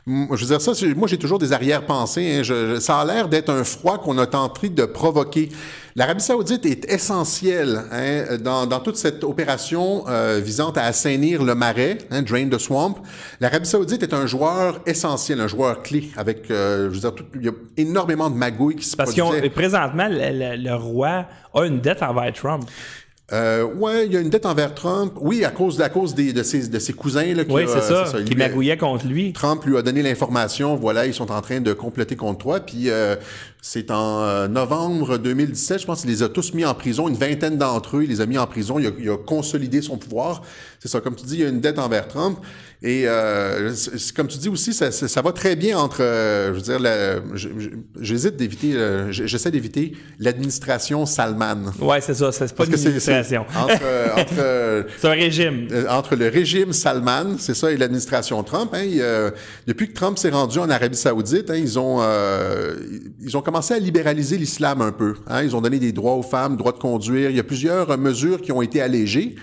[0.07, 2.37] je, veux dire ça, moi j'ai toujours des arrière-pensées.
[2.39, 2.43] hein.
[2.43, 5.49] Je- je- ça a l'air d'être un froid qu'on a tenté de provoquer.
[5.95, 11.55] L'Arabie saoudite est essentielle hein, dans, dans toute cette opération euh, visant à assainir le
[11.55, 12.95] marais, hein, drain the swamp.
[13.39, 16.09] L'Arabie saoudite est un joueur essentiel, un joueur clé.
[16.17, 19.09] Avec, euh, je veux dire, tout- il y a énormément de magouilles qui se Parce
[19.13, 20.17] que présentement, le,
[20.55, 22.69] le- le roi a une dette envers Trump.
[23.33, 25.13] Euh, ouais, il y a une dette envers Trump.
[25.19, 27.33] Oui, à cause, à cause des, de, ses, de ses cousins.
[27.33, 29.33] Là, qui Oui, c'est ça, qui lui a- magouillait contre lui.
[29.33, 32.59] Trump lui a donné l'information, voilà, ils sont en train de compléter contre toi.
[32.59, 33.15] Puis euh,
[33.67, 37.15] c'est en euh, novembre 2017, je pense qu'il les a tous mis en prison, une
[37.15, 39.97] vingtaine d'entre eux, il les a mis en prison, il a, il a consolidé son
[39.97, 40.43] pouvoir.
[40.79, 42.37] C'est ça, comme tu dis, il y a une dette envers Trump.
[42.83, 43.73] Et euh,
[44.15, 46.79] comme tu dis aussi, ça, ça, ça va très bien entre, euh, je veux dire,
[46.79, 51.71] la- je- je- j'hésite d'éviter, euh, j'essaie d'éviter l'administration Salman.
[51.81, 52.31] Ouais, c'est ça.
[52.31, 55.67] C'est pas Parce une que c'est entre, entre C'est un régime.
[55.89, 58.69] entre le régime Salman, c'est ça, et l'administration Trump.
[58.75, 59.03] Hein, il,
[59.65, 62.01] depuis que Trump s'est rendu en Arabie Saoudite, hein, ils ont
[63.21, 65.15] ils ont commencé à libéraliser l'islam un peu.
[65.27, 67.29] Hein, ils ont donné des droits aux femmes, droit de conduire.
[67.29, 69.35] Il y a plusieurs euh, mesures qui ont été allégées.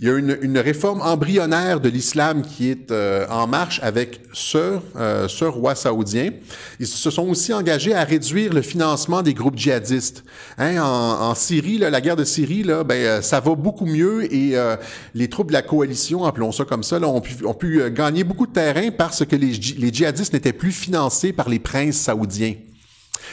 [0.00, 4.20] Il y a une, une réforme embryonnaire de l'islam qui est euh, en marche avec
[4.32, 6.30] ce, euh, ce roi saoudien.
[6.78, 10.22] Ils se sont aussi engagés à réduire le financement des groupes djihadistes.
[10.56, 13.86] Hein, en, en Syrie, là, la guerre de Syrie, là, ben, euh, ça va beaucoup
[13.86, 14.76] mieux et euh,
[15.14, 17.90] les troupes de la coalition, appelons ça comme ça, là, ont pu, ont pu euh,
[17.90, 21.96] gagner beaucoup de terrain parce que les, les djihadistes n'étaient plus financés par les princes
[21.96, 22.54] saoudiens.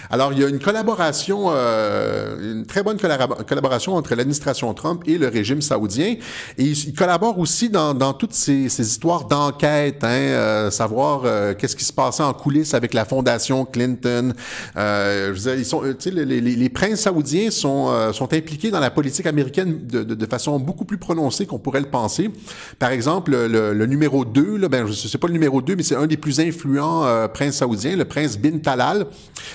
[0.10, 5.04] Alors, il y a une collaboration, euh, une très bonne collab- collaboration entre l'administration Trump
[5.06, 6.16] et le régime saoudien.
[6.58, 11.86] Et ils, collaborent aussi dans, toutes ces, histoires d'enquête, hein, euh, savoir euh, qu'est-ce qui
[11.86, 14.34] se passait en coulisses avec la fondation Clinton.
[14.78, 17.90] Euh, je veux dire, ils sont, euh, les, les- les princes saoudiens sont,
[18.32, 22.32] impliqués dans la politique américaine de, façon beaucoup plus prononcée qu'on pourrait le penser.
[22.80, 25.96] Par exemple, le, numéro 2, là, ben, je sais pas le numéro 2, mais c'est
[25.96, 29.06] un des plus influents princes saoudiens, le prince Bin Talal,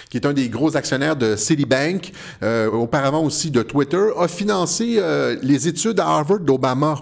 [0.08, 2.12] qui est un des gros actionnaires de Citibank,
[2.42, 6.96] euh, auparavant aussi de Twitter, a financé euh, les études à Harvard d'Obama.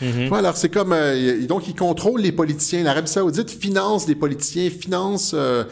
[0.00, 2.82] Tu vois, alors c'est comme euh, y- donc ils contrôlent les politiciens.
[2.82, 5.62] L'Arabie Saoudite finance les politiciens, finance euh,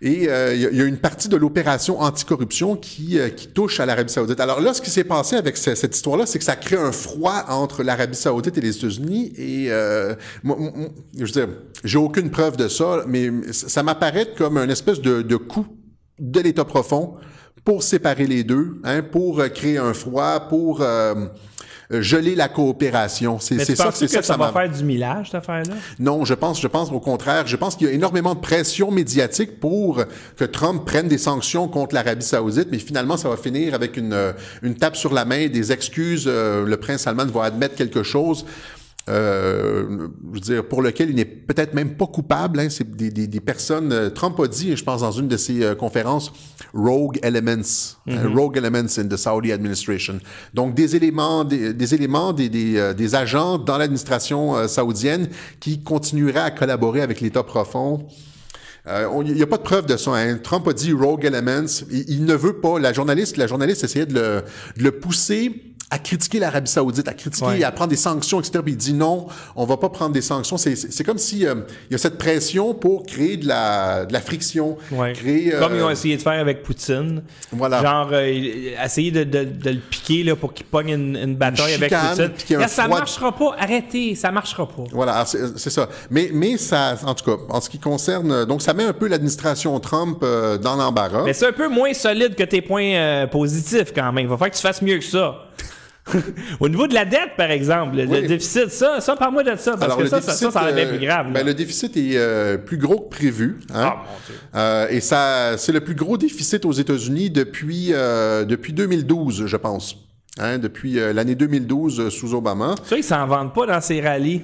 [0.00, 3.30] et euh, il y, a- il y a une partie de l'opération anticorruption qui, euh,
[3.30, 4.38] qui touche à l'Arabie Saoudite.
[4.38, 6.92] Alors là, ce qui s'est passé avec ce- cette histoire-là, c'est que ça crée un
[6.92, 9.32] froid entre l'Arabie Saoudite et les États-Unis.
[9.38, 10.14] Et euh,
[10.44, 10.56] moi,
[11.16, 11.48] je veux dire,
[11.84, 15.66] j'ai aucune preuve de ça, mais ça m'apparaît comme un espèce de, de coup
[16.18, 17.14] de l'État profond
[17.64, 21.26] pour séparer les deux, hein, pour euh, créer un froid, pour euh,
[21.90, 23.38] euh, geler la coopération.
[23.40, 25.74] C'est ça, c'est que ça va faire du millage, cette affaire-là?
[25.98, 27.46] non, je pense, je pense au contraire.
[27.46, 30.02] Je pense qu'il y a énormément de pression médiatique pour
[30.36, 34.34] que Trump prenne des sanctions contre l'Arabie Saoudite, mais finalement, ça va finir avec une,
[34.62, 36.24] une tape sur la main, des excuses.
[36.26, 38.44] euh, le prince Salman va admettre quelque chose.
[39.08, 42.60] Euh, je veux dire, pour lequel il n'est peut-être même pas coupable.
[42.60, 43.90] Hein, c'est des, des, des personnes.
[43.92, 46.32] euh, Trump a dit, je pense, dans une de ses euh, conférences,
[46.74, 47.62] rogue elements,
[48.06, 50.20] hein, rogue elements in the Saudi administration.
[50.52, 55.28] Donc des éléments, des, des éléments, des, des, euh, des agents dans l'administration euh, saoudienne
[55.60, 58.06] qui continueraient à collaborer avec l'État profond.
[58.86, 60.12] Euh, on- Il n'y a pas de preuve de ça.
[60.16, 60.38] hein.
[60.42, 61.66] Trump a dit rogue elements.
[61.90, 62.78] Il, il ne veut pas.
[62.78, 64.42] La journaliste, la journaliste essayait de le,
[64.76, 67.64] de le pousser à critiquer l'Arabie Saoudite, à critiquer, Ouais.
[67.64, 68.58] à prendre des sanctions, etc.
[68.62, 69.26] Puis il dit non,
[69.56, 70.58] on va pas prendre des sanctions.
[70.58, 71.54] C'est- comme si euh,
[71.88, 75.14] il y a cette pression pour créer de la, de la friction, Ouais.
[75.14, 75.54] créer.
[75.54, 77.22] euh, Comme ils ont essayé de faire avec Poutine.
[77.52, 77.82] Voilà.
[77.82, 78.26] Genre, euh,
[78.84, 81.90] essayer de, de- de le piquer là, pour qu'il pogne une, une bataille Une avec
[82.36, 82.58] Poutine.
[82.58, 83.54] Là, ça froid- marchera pas.
[83.58, 84.84] Arrêtez, ça marchera pas.
[84.92, 85.88] Voilà, c'est ça.
[86.10, 89.08] Mais, mais ça, en tout cas, en ce qui concerne, donc ça met un peu
[89.08, 91.24] l'administration Trump dans l'embarras.
[91.24, 94.24] Mais c'est un peu moins solide que tes points positifs quand même.
[94.24, 95.44] Il va falloir que tu fasses mieux que ça.
[96.60, 99.84] Au niveau de la dette, par exemple, le, déficit, ça, ça parle-moi de ça, parce
[99.84, 101.32] Alors, que ça, ça, ça, ça a l'air bien euh, plus grave.
[101.32, 103.58] ben, le déficit est euh, plus gros que prévu.
[103.74, 103.74] hein.
[103.74, 104.34] Ah, mon Dieu.
[104.54, 109.56] Euh, et ça, c'est le plus gros déficit aux États-Unis depuis, euh, depuis 2012, je
[109.56, 109.96] pense.
[110.40, 112.76] Hein, depuis euh, l'année 2012 euh, sous Obama.
[112.84, 114.42] Ça, ils s'en vendent pas dans ces rallyes.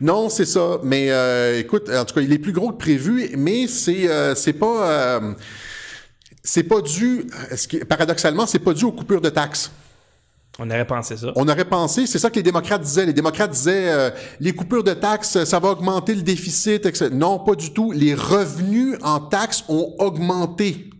[0.00, 0.78] Non, c'est ça.
[0.82, 4.34] Mais euh, écoute, en tout cas, il est plus gros que prévu, mais c'est euh,
[4.34, 5.32] c'est pas euh,
[6.42, 7.24] c'est pas dû.
[7.88, 9.70] paradoxalement, c'est pas dû aux coupures de taxes.
[10.58, 11.32] On aurait pensé ça.
[11.36, 13.06] On aurait pensé, c'est ça que les démocrates disaient.
[13.06, 17.10] Les démocrates disaient euh, les coupures de taxes, ça va augmenter le déficit, etc.
[17.12, 17.92] Non, pas du tout.
[17.92, 20.90] Les revenus en taxes ont augmenté.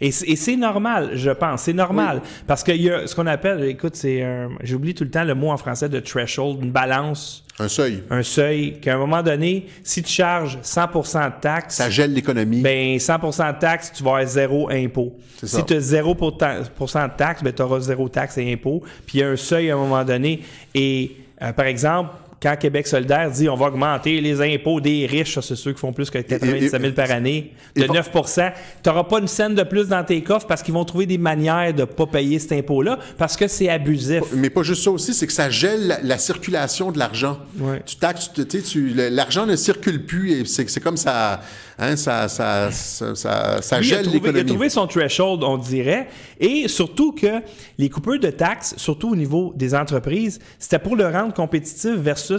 [0.00, 1.62] Et, c'est normal, je pense.
[1.62, 2.22] C'est normal.
[2.46, 4.50] Parce qu'il y a ce qu'on appelle, écoute, c'est un.
[4.62, 8.02] J'oublie tout le temps le mot en français de threshold, une balance, Un seuil.
[8.10, 12.60] un seuil, qu'à un moment donné, si tu charges 100% de taxes, Ça gèle l'économie.
[12.62, 15.14] ben 100% de taxes, tu vas avoir zéro impôt.
[15.38, 18.82] C'est Si tu as 0% de taxes, ben tu auras zéro taxe et impôt.
[19.06, 20.42] Puis il y a un seuil à un moment donné.
[20.74, 22.10] Et euh, par exemple,
[22.44, 25.92] quand Québec solidaire dit on va augmenter les impôts des riches, c'est ceux qui font
[25.92, 29.54] plus que 97 000 par année, de et faut- 9 tu n'auras pas une scène
[29.54, 32.38] de plus dans tes coffres parce qu'ils vont trouver des manières de ne pas payer
[32.38, 34.22] cet impôt-là parce que c'est abusif.
[34.34, 37.38] Mais pas juste ça aussi, c'est que ça gèle la, la circulation de l'argent.
[37.58, 37.82] Ouais.
[37.86, 41.40] Tu taxes, tu, tu l'argent ne circule plus et c'est comme ça,
[41.78, 44.50] hein, ça, ça, ça, ça, Lui, gèle trouvé, il a l'économie.
[44.50, 46.08] trouvé son threshold, on dirait.
[46.40, 47.40] Et surtout que
[47.78, 52.33] les coupures de taxes, surtout au niveau des entreprises, c'était pour le rendre compétitif versus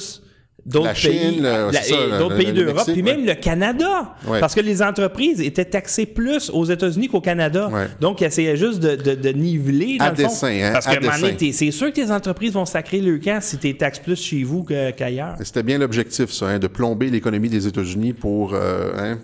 [0.66, 3.36] d'autres pays, le- d'autres pays d'Europe, puis même ouais.
[3.36, 4.16] le Canada.
[4.28, 4.40] Ouais.
[4.40, 7.70] Parce que les entreprises étaient taxées plus aux États-Unis qu'au Canada.
[7.72, 7.86] Ouais.
[8.02, 9.98] Donc, ils essayaient juste de, de- de niveler.
[10.00, 10.24] Dans À le fond.
[10.24, 10.96] dessein, hein, Parce à
[11.38, 14.44] t'es- c'est sûr que tes entreprises vont sacrer le camp si tu taxes plus chez
[14.44, 15.36] vous que- qu'ailleurs.
[15.44, 19.20] C'était bien l'objectif, ça, hein, de plomber l'économie des États-Unis pour euh, hein,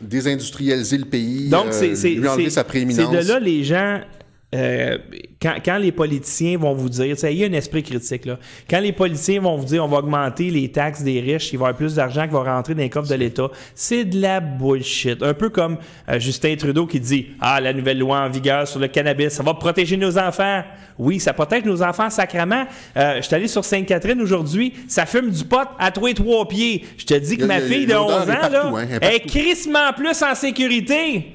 [0.00, 3.08] désindustrialiser le pays, Donc, euh, lui enlever sa prééminence.
[3.12, 4.00] c'est de là les gens.
[4.54, 4.98] Euh,
[5.42, 8.38] quand, quand les politiciens vont vous dire, il y a un esprit critique là.
[8.70, 11.66] Quand les politiciens vont vous dire, on va augmenter les taxes des riches, il va
[11.66, 14.40] y avoir plus d'argent qui va rentrer dans les coffres de l'État, c'est de la
[14.40, 15.22] bullshit.
[15.22, 15.76] Un peu comme
[16.08, 19.42] euh, Justin Trudeau qui dit, ah la nouvelle loi en vigueur sur le cannabis, ça
[19.42, 20.62] va protéger nos enfants.
[20.98, 22.66] Oui, ça protège nos enfants sacrement.
[22.96, 26.46] Euh, je suis allé sur Sainte-Catherine aujourd'hui, ça fume du pot à trois et trois
[26.46, 26.84] pieds.
[26.96, 28.82] Je te dis que a- ma a- fille de l'odeur 11 est ans partout, là,
[28.92, 31.26] hein, est crissement plus en sécurité.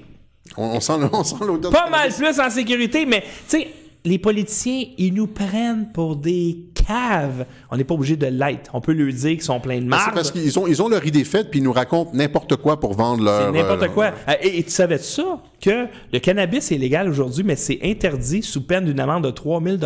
[0.57, 1.71] On, on sent, on sent l'odeur.
[1.71, 3.27] Pas mal plus en sécurité, mais tu
[3.59, 3.67] sais,
[4.05, 7.45] les politiciens, ils nous prennent pour des caves.
[7.69, 8.71] On n'est pas obligé de l'être.
[8.73, 10.13] On peut leur dire qu'ils sont pleins de C'est marde.
[10.15, 12.93] parce qu'ils ont, ils ont leur idée faite, puis ils nous racontent n'importe quoi pour
[12.93, 13.53] vendre leur...
[13.53, 14.05] C'est n'importe euh, quoi.
[14.29, 15.39] Euh, Et, et tu savais ça?
[15.61, 19.77] Que le cannabis est légal aujourd'hui, mais c'est interdit sous peine d'une amende de 3000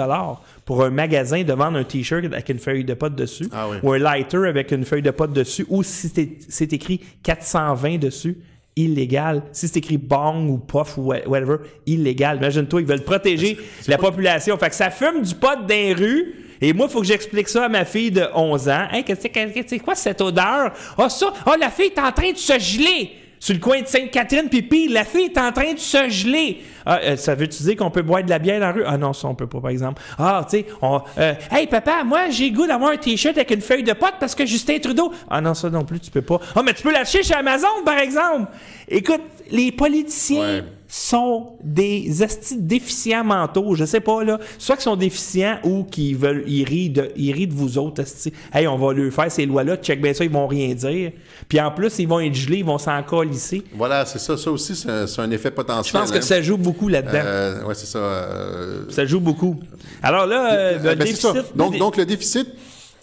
[0.63, 3.77] pour un magasin de vendre un T-shirt avec une feuille de pote dessus, Ah oui.
[3.81, 6.11] ou un lighter avec une feuille de pote dessus, ou si
[6.49, 8.37] c'est écrit 420 dessus,
[8.75, 9.43] illégal.
[9.51, 12.37] Si c'est écrit bong ou puff ou wha- whatever, illégal.
[12.37, 13.57] Imagine-toi, ils veulent protéger
[13.87, 14.57] la population.
[14.57, 16.35] Fait que ça fume du pot dans les rues.
[16.61, 18.87] Et moi, il faut que j'explique ça à ma fille de 11 ans.
[18.91, 20.71] Hey, qu'est-ce que c'est- c'est quoi cette odeur?
[20.97, 23.11] Ah, ça, ah, la fille est en train de se geler
[23.43, 26.61] sur le coin de Sainte-Catherine, puis pire, la fille est en train de se geler.
[26.85, 28.83] Ah, euh, ça veut-tu dire qu'on peut boire de la bière dans la rue?
[28.85, 30.01] Ah non, ça, on peut pas, par exemple.
[30.17, 31.01] Ah, tu sais, on...
[31.17, 34.33] euh, Hey, papa, moi, j'ai goût d'avoir un T-shirt avec une feuille de pote parce
[34.33, 35.11] que Justin Trudeau...
[35.29, 36.39] Ah non, ça non plus, tu peux pas.
[36.55, 38.49] Ah, mais tu peux l'acheter chez Amazon, par exemple.
[38.87, 39.21] Écoute,
[39.51, 40.63] les politiciens...
[40.95, 46.15] sont des estis déficients mentaux, je sais pas là, soit qu'ils sont déficients ou qu'ils
[46.15, 48.31] veulent ils rient de ils rient de vous autres estis.
[48.53, 51.11] Hey, on va leur faire ces lois là, check bien ça, ils vont rien dire.
[51.49, 53.63] Puis en plus, ils vont être gelés, ils vont s'en colisser.
[53.75, 54.37] Voilà, c'est ça.
[54.37, 55.91] Ça aussi, c'est un, effet potentiel.
[55.95, 56.21] Je pense que hein.
[56.21, 57.21] ça joue beaucoup là-dedans.
[57.25, 57.97] Euh, ouais, c'est ça.
[57.97, 59.59] euh, Ça joue beaucoup.
[60.03, 61.33] Alors là, euh, le ben, déficit.
[61.55, 62.47] Donc, le dé- donc le déficit,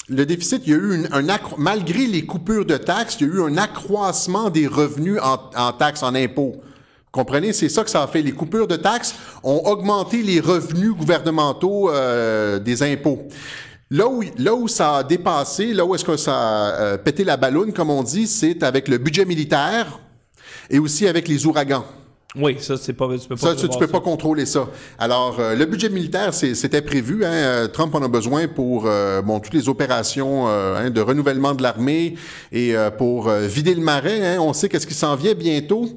[0.08, 3.26] le déficit, il y a eu une- un accro- malgré les coupures de taxes, il
[3.26, 6.54] y a eu un accroissement des revenus en, en taxes, en impôts.
[7.12, 8.22] Comprenez, c'est ça que ça a fait.
[8.22, 13.26] Les coupures de taxes ont augmenté les revenus gouvernementaux euh, des impôts.
[13.90, 17.24] Là où, là où ça a dépassé, là où est-ce que ça a euh, pété
[17.24, 19.98] la balloune, comme on dit, c'est avec le budget militaire
[20.70, 21.84] et aussi avec les ouragans.
[22.36, 23.90] Oui, ça c'est pas tu peux pas Ça, tu, tu peux ça.
[23.92, 24.68] pas contrôler ça.
[24.96, 27.24] Alors, euh, le budget militaire, c'est- c'était prévu.
[27.24, 31.00] Hein, euh, Trump en a besoin pour euh, bon toutes les opérations euh, hein, de
[31.00, 32.14] renouvellement de l'armée
[32.52, 34.24] et euh, pour vider le marais.
[34.24, 35.88] Hein, on sait qu'est-ce qui s'en vient bientôt.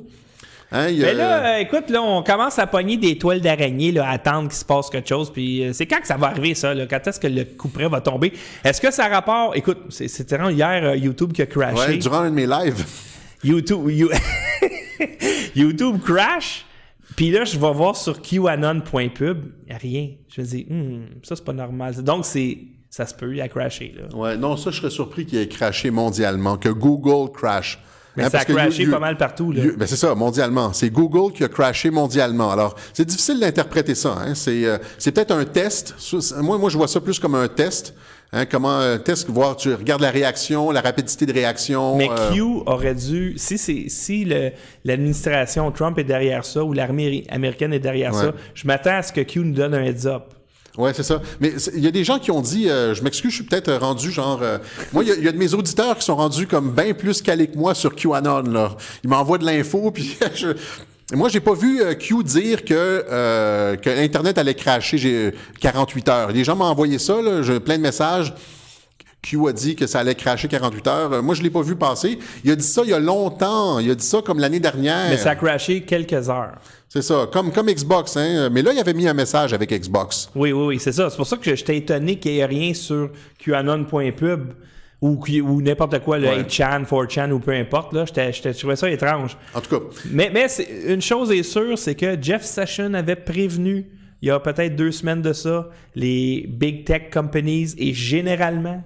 [0.73, 3.41] Hein, il y a- Mais là, euh, écoute, là, on commence à pogner des toiles
[3.41, 5.31] d'araignée, là, à attendre qu'il se passe quelque chose.
[5.31, 6.73] Puis euh, c'est quand que ça va arriver, ça?
[6.73, 6.87] Là?
[6.87, 8.33] Quand est-ce que le coup près va tomber?
[8.63, 9.55] Est-ce que ça rapport...
[9.55, 11.77] Écoute, c'est- c'était vraiment hier euh, YouTube qui a crashé.
[11.91, 12.83] ouais, durant un de mes lives.
[13.43, 14.09] YouTube, You-
[15.55, 16.65] YouTube crash?
[17.15, 19.37] Puis là, je vais voir sur QAnon.pub.
[19.69, 20.09] Rien.
[20.35, 21.95] Je me dis, Hmm, ça, c'est pas normal.
[22.03, 22.57] Donc, c'est...
[22.89, 24.15] Ça se peut, il a crashé, là.
[24.15, 27.79] Ouais, non, ça, je serais surpris qu'il ait craché mondialement, que Google crash.
[28.15, 29.63] Mais Hein, ça a crashé pas mal partout, là.
[29.63, 30.71] you- ben c'est ça, mondialement.
[30.73, 32.51] C'est Google qui a crashé mondialement.
[32.51, 34.15] Alors, c'est difficile d'interpréter ça.
[34.19, 34.35] Hein.
[34.35, 35.95] C'est, euh, c'est peut-être un test.
[36.41, 37.93] Moi, moi, je vois ça plus comme un test.
[38.35, 41.95] Hein, comment un test, voir, tu regardes la réaction, la rapidité de réaction.
[41.97, 44.51] Mais euh, Q aurait dû, si c'est si le-
[44.85, 49.11] l'administration Trump est derrière ça ou l'armée américaine est derrière ça, je m'attends à ce
[49.13, 50.33] que Q nous donne un heads up.
[50.77, 51.21] Ouais, c'est ça.
[51.39, 53.71] Mais il y a des gens qui ont dit, euh, je m'excuse, je suis peut-être
[53.73, 54.39] rendu genre.
[54.41, 54.57] euh,
[54.91, 57.57] moi, il y, a- de mes auditeurs qui sont rendus comme bien plus calés que
[57.57, 58.41] moi sur QAnon.
[58.43, 58.75] Là.
[59.03, 60.47] Ils m'envoient de l'info, puis je.
[61.13, 66.09] Moi, j'ai pas vu euh, Q dire que, euh, que Internet allait cracher j'ai 48
[66.09, 66.31] heures.
[66.31, 68.33] Les gens m'ont envoyé ça, là, plein de messages.
[69.21, 71.23] Q a dit que ça allait cracher 48 heures.
[71.23, 72.17] Moi, je l'ai pas vu passer.
[72.43, 73.79] Il a dit ça il y a longtemps.
[73.79, 75.09] Il a dit ça comme l'année dernière.
[75.11, 76.55] Mais ça a crashé quelques heures.
[76.93, 78.15] C'est ça, comme, comme Xbox.
[78.17, 78.49] Hein.
[78.51, 80.29] Mais là, il avait mis un message avec Xbox.
[80.35, 81.09] Oui, oui, oui, c'est ça.
[81.09, 84.53] C'est pour ça que j'étais étonné qu'il n'y ait rien sur QAnon.pub
[85.01, 86.43] ou, n'importe quoi, le Ouais.
[86.43, 87.93] 8chan, 4chan ou peu importe.
[87.93, 89.35] Là, j'étais, j'étais- je trouvais ça étrange.
[89.55, 90.45] En tout cas, Mais, mais
[90.87, 93.87] une chose est sûre, c'est que Jeff Sessions avait prévenu,
[94.21, 98.83] il y a peut-être deux semaines de ça, les big tech companies et généralement,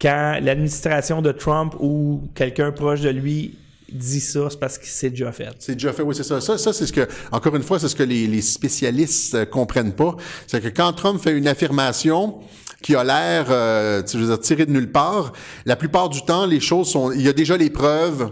[0.00, 3.56] quand l'administration de Trump ou quelqu'un proche de lui
[3.92, 5.48] dit ça, c'est parce qu'il s'est déjà fait.
[5.58, 6.40] C'est déjà fait, oui, c'est ça.
[6.40, 9.44] Ça, ça c'est ce que, encore une fois, c'est ce que les, les spécialistes euh,
[9.44, 10.16] comprennent pas.
[10.46, 12.40] C'est que quand Trump fait une affirmation
[12.82, 15.32] qui a l'air, euh, tu- je veux dire, tirée de nulle part,
[15.66, 18.30] la plupart du temps, les choses sont, il y a déjà les preuves.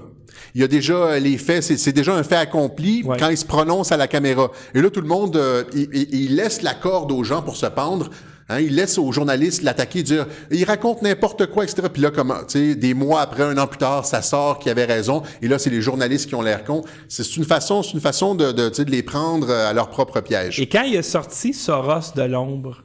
[0.54, 3.16] Il y a déjà euh, les faits, c'est, c'est déjà un fait accompli Ouais.
[3.18, 4.50] quand il se prononce à la caméra.
[4.74, 8.10] Et là, tout le monde, euh, il laisse la corde aux gens pour se pendre.
[8.50, 11.82] Hein, il laisse aux journalistes l'attaquer, dire il raconte n'importe quoi, etc.
[11.92, 14.72] Puis là, comme tu sais, des mois après, un an plus tard, ça sort qu'il
[14.72, 15.22] avait raison.
[15.40, 16.82] Et là, c'est les journalistes qui ont l'air cons.
[17.08, 19.72] C'est une façon, c'est une façon de, de, tu sais, de les prendre euh, à
[19.72, 20.58] leur propre piège.
[20.58, 22.82] Et quand il a sorti Soros de l'ombre,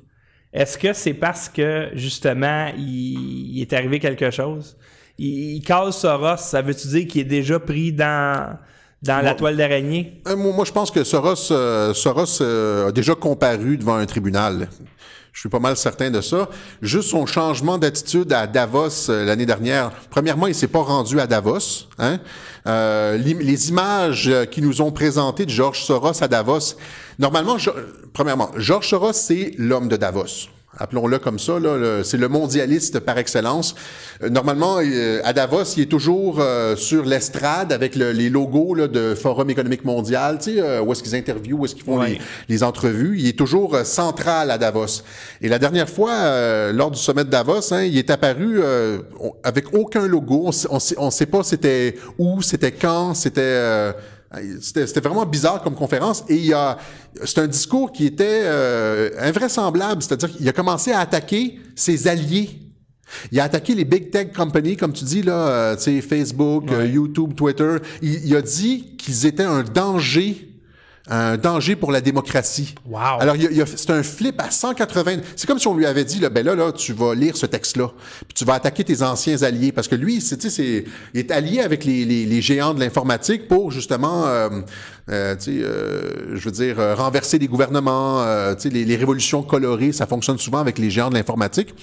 [0.54, 4.78] est-ce que c'est parce que, justement, il, il est arrivé quelque chose?
[5.18, 8.56] Il, il cause Soros, ça veut-tu dire qu'il est déjà pris dans,
[9.02, 10.22] dans la toile d'araignée?
[10.28, 14.06] Euh, moi, moi, je pense que Soros, euh, Soros euh, a déjà comparu devant un
[14.06, 14.70] tribunal.
[15.36, 16.48] Je suis pas mal certain de ça.
[16.82, 19.92] Juste son changement d'attitude à Davos euh, l'année dernière.
[20.10, 21.90] Premièrement, il s'est pas rendu à Davos.
[22.00, 22.20] Hein?
[22.68, 26.76] Euh, les images euh, qui nous ont présentées de Georges Soros à Davos.
[27.20, 27.74] Normalement, Jo-
[28.14, 30.48] premièrement, Georges Soros, c'est l'homme de Davos.
[30.78, 33.76] Appelons-le comme ça, là, le- c'est le mondialiste par excellence.
[34.22, 38.74] Euh, normalement, euh, à Davos, il est toujours euh, sur l'estrade avec le- les logos
[38.76, 41.86] là, de Forum économique mondial, tu sais, euh, où est-ce qu'ils interviewent, où est-ce qu'ils
[41.86, 42.20] font les,
[42.50, 43.16] les entrevues.
[43.20, 45.02] Il est toujours euh, central à Davos.
[45.42, 49.00] Et la dernière fois, euh, lors du sommet de Davos, hein, il est apparu euh,
[49.44, 50.50] avec aucun logo.
[50.70, 53.94] On on sait pas c'était où, c'était quand, c'était...
[54.38, 56.78] euh, c'était c'était vraiment bizarre comme conférence et il y a
[57.24, 62.66] c'est un discours qui était euh, invraisemblable, c'est-à-dire qu'il a commencé à attaquer ses alliés.
[63.32, 67.36] Il a attaqué les big tech companies, comme tu dis là, euh, Facebook, euh, YouTube,
[67.36, 67.78] Twitter.
[68.02, 70.55] Il, il a dit qu'ils étaient un danger,
[71.08, 72.74] un danger pour la démocratie.
[72.90, 73.20] Wow.
[73.20, 73.36] Alors
[73.76, 75.18] c'est un flip à 180.
[75.36, 77.46] C'est comme si on lui avait dit là, ben là là, tu vas lire ce
[77.46, 77.90] texte-là,
[78.28, 81.20] puis tu vas attaquer tes anciens alliés parce que lui, c'est, tu sais, c'est, il
[81.20, 84.50] est allié avec les, les, les géants de l'informatique pour justement, euh,
[85.12, 88.24] euh, tu sais, euh, je veux dire, euh, renverser des gouvernements.
[88.24, 91.74] euh, tu sais, les, les révolutions colorées, ça fonctionne souvent avec les géants de l'informatique.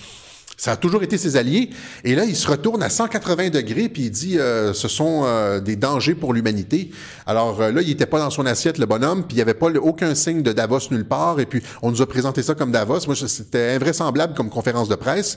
[0.62, 1.70] Ça a toujours été ses alliés.
[2.04, 5.58] Et là, il se retourne à 180 degrés puis il dit euh, ce sont euh,
[5.58, 6.92] des dangers pour l'humanité.
[7.26, 9.54] Alors euh, là, il était pas dans son assiette, le bonhomme, puis il n'y avait
[9.54, 11.40] pas aucun signe de Davos nulle part.
[11.40, 13.06] Et puis, on nous a présenté ça comme Davos.
[13.06, 15.36] Moi, c'était invraisemblable comme conférence de presse.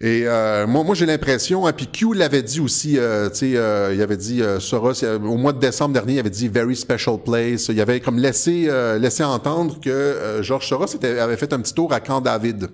[0.00, 3.56] Et euh, moi, moi j'ai l'impression, hein, puis Q l'avait dit aussi, euh, tu sais,
[3.56, 6.76] euh, il avait dit, euh, Soros, au mois de décembre dernier, il avait dit «very
[6.76, 7.68] special place».
[7.68, 11.74] Il avait comme laissé, euh, laissé entendre que euh, Georges Soros avait fait un petit
[11.74, 12.68] tour à Camp David.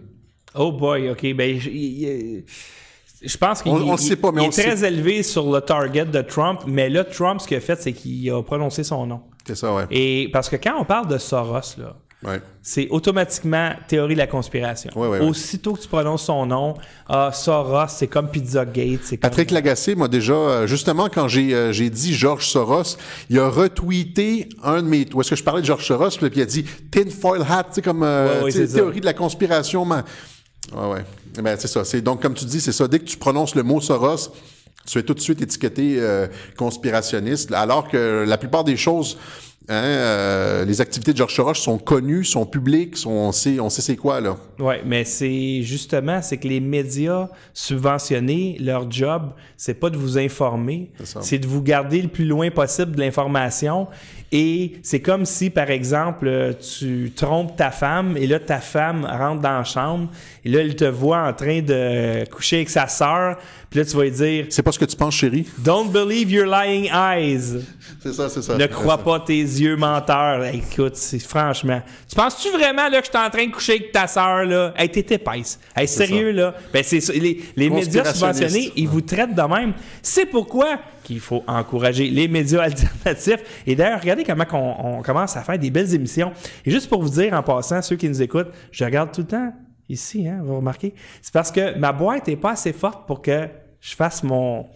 [0.55, 1.35] Oh boy, ok.
[1.35, 4.89] Ben, je, pense qu'il On- sait pas, mais il on est très sait.
[4.89, 6.61] élevé sur le target de Trump.
[6.67, 9.21] Mais là, Trump, ce qu'il a fait, c'est qu'il a prononcé son nom.
[9.47, 9.85] C'est ça, ouais.
[9.91, 12.41] Et parce que quand on parle de Soros, là, ouais.
[12.63, 14.91] c'est automatiquement théorie de la conspiration.
[14.95, 15.21] Ouais, ouais.
[15.21, 16.75] Aussitôt que tu prononces son nom,
[17.09, 19.01] ah, Soros, c'est comme Pizzagate.
[19.03, 19.31] C'est comme...
[19.31, 22.97] Patrick Lagacé m'a déjà, euh, justement, quand j'ai euh, j'ai dit Georges Soros,
[23.31, 25.07] il a retweeté un de mes...
[25.13, 27.75] Où est-ce que je parlais de Georges Soros, puis il a dit «tinfoil hat», tu
[27.75, 28.67] sais, comme euh, ça.
[28.67, 29.85] théorie de la conspiration.
[29.85, 30.05] man.
[30.75, 31.05] Ouais, ouais.
[31.39, 31.85] Eh Ben, c'est ça.
[31.85, 32.87] C'est, donc, comme tu dis, c'est ça.
[32.89, 34.33] Dès que tu prononces le mot Soros,
[34.87, 39.17] tu es tout de suite étiqueté euh, conspirationniste, alors que la plupart des choses,
[39.69, 43.71] hein, euh, les activités de George Soros sont connues, sont publiques, sont, on sait, on
[43.71, 44.37] sait c'est quoi là.
[44.59, 50.19] Oui, mais c'est justement, c'est que les médias subventionnés, leur job, c'est pas de vous
[50.19, 50.91] informer,
[51.21, 53.87] c'est de vous garder le plus loin possible de l'information.
[54.35, 59.05] Et c'est comme si, par exemple, euh, tu trompes ta femme et là, ta femme
[59.05, 60.09] rentre dans la chambre
[60.43, 63.37] et là, elle te voit en train de coucher avec sa sœur.
[63.73, 65.47] Puis là, tu vas lui dire C'est pas ce que tu penses, chérie?
[65.57, 67.65] Don't believe your lying eyes.
[68.03, 68.59] C'est ça, c'est ça.
[68.59, 69.03] Ne crois ça.
[69.03, 70.43] pas tes yeux menteurs.
[70.43, 71.81] Hey, écoute, c'est franchement.
[72.09, 74.45] Tu penses-tu vraiment là, que je suis en train de coucher avec ta sœur?
[74.45, 74.75] Là?
[74.77, 75.61] Hey, t'es épaisse.
[75.77, 76.53] Hey, sérieux, là?
[76.73, 77.13] Ben, c'est ça.
[77.13, 79.73] Les, les médias subventionnés, ils vous traitent de même.
[80.03, 83.63] C'est pourquoi qu'il faut encourager les médias alternatifs.
[83.69, 86.33] Et d'ailleurs, regardez comment on, on commence à faire des belles émissions.
[86.67, 89.29] Et juste pour vous dire, en passant, ceux qui nous écoutent, je regarde tout le
[89.29, 89.53] temps
[89.89, 90.93] ici, hein, vous remarquez.
[91.21, 93.49] C'est parce que ma boîte n'est pas assez forte pour que
[93.83, 94.69] je fasse mon,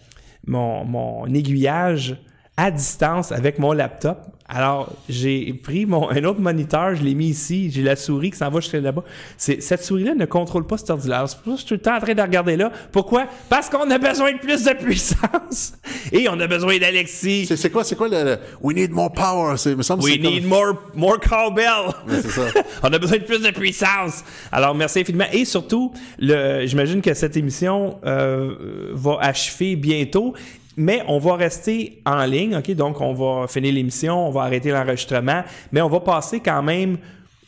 [0.45, 2.17] mon, mon aiguillage
[2.57, 4.36] à distance avec mon laptop.
[4.49, 8.37] Alors, j'ai pris mon, un autre moniteur, je l'ai mis ici, j'ai la souris qui
[8.37, 9.03] s'en va jusqu'à là-bas.
[9.35, 11.27] C'est, cette souris-là ne contrôle pas cet ordinateur.
[11.27, 12.71] C'est pour ça que je suis tout le temps en train de regarder là.
[12.93, 13.25] Pourquoi?
[13.49, 15.73] Parce qu'on a besoin de plus de puissance.
[16.13, 17.45] Et on a besoin d'Alexis.
[17.57, 19.57] C'est, quoi, c'est quoi le, le- We need more power?
[19.57, 21.91] C'est, me semble We comme- need more, more cowbell.
[22.07, 22.41] c'est ça.
[22.83, 24.23] On a besoin de plus de puissance.
[24.53, 25.25] Alors, merci infiniment.
[25.33, 30.33] Et surtout, le, j'imagine que cette émission euh, va achever bientôt.
[30.77, 32.71] Mais on va rester en ligne, OK?
[32.71, 36.97] Donc, on va finir l'émission, on va arrêter l'enregistrement, mais on va passer quand même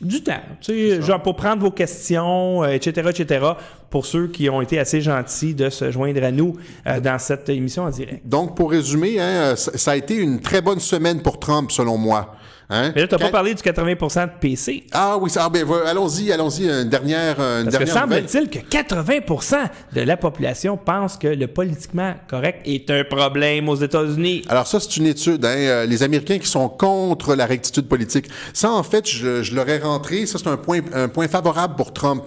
[0.01, 3.45] du temps, tu sais, genre pour prendre vos questions, euh, etc., etc.,
[3.89, 6.55] pour ceux qui ont été assez gentils de se joindre à nous
[6.87, 8.25] euh, dans cette émission en direct.
[8.25, 11.97] Donc, pour résumer, hein, ça, ça a été une très bonne semaine pour Trump, selon
[11.97, 12.33] moi.
[12.71, 12.91] Hein?
[12.93, 14.83] Mais là, tu n'as Quand- pas parlé du 80% de PC.
[14.91, 17.93] Ah oui, ça, ah, ben, allons-y, allons-y, une dernière, une Parce que dernière
[18.27, 19.55] semble-t-il que 80%
[19.93, 24.43] de la population pense que le politiquement correct est un problème aux États-Unis.
[24.49, 25.43] Alors ça, c'est une étude.
[25.45, 28.27] Hein, euh, les Américains qui sont contre la rectitude politique.
[28.53, 30.27] Ça, en fait, je, je l'aurais rentré.
[30.27, 32.23] Ça, c'est un point, un point favorable pour Trump.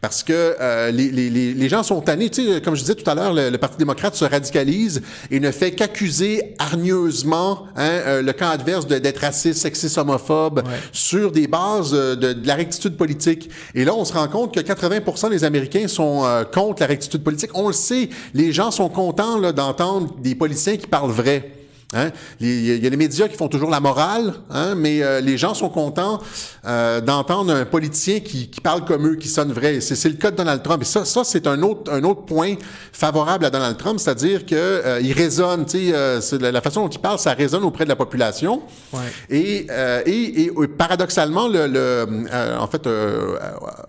[0.00, 2.30] Parce que euh, les, les, les, gens sont tannés.
[2.30, 5.40] Tu sais, comme je disais tout à l'heure, le, le Parti démocrate se radicalise et
[5.40, 11.48] ne fait qu'accuser hargneusement hein, euh, le camp adverse d'être raciste, sexiste, homophobe, sur des
[11.48, 13.50] bases euh, de, de la rectitude politique.
[13.74, 17.24] Et là, on se rend compte que 80% des Américains sont euh, contre la rectitude
[17.24, 17.50] politique.
[17.54, 21.57] On le sait, les gens sont contents d'entendre des politiciens qui parlent vrai.
[21.94, 22.10] Hein?
[22.38, 24.74] Il y a les médias qui font toujours la morale, hein?
[24.76, 26.20] mais euh, les gens sont contents
[26.66, 29.80] euh, d'entendre un politicien qui, qui parle comme eux, qui sonne vrai.
[29.80, 30.82] C'est le cas de Donald Trump.
[30.82, 32.56] Et ça, ça c'est un autre, un autre point
[32.92, 35.64] favorable à Donald Trump, c'est-à-dire que euh, il résonne.
[35.64, 38.60] tu sais, Euh, la, la façon dont il parle, ça résonne auprès de la population.
[38.92, 39.00] Ouais.
[39.30, 43.38] Et, euh, et, et, paradoxalement, le, le, euh, en fait, euh,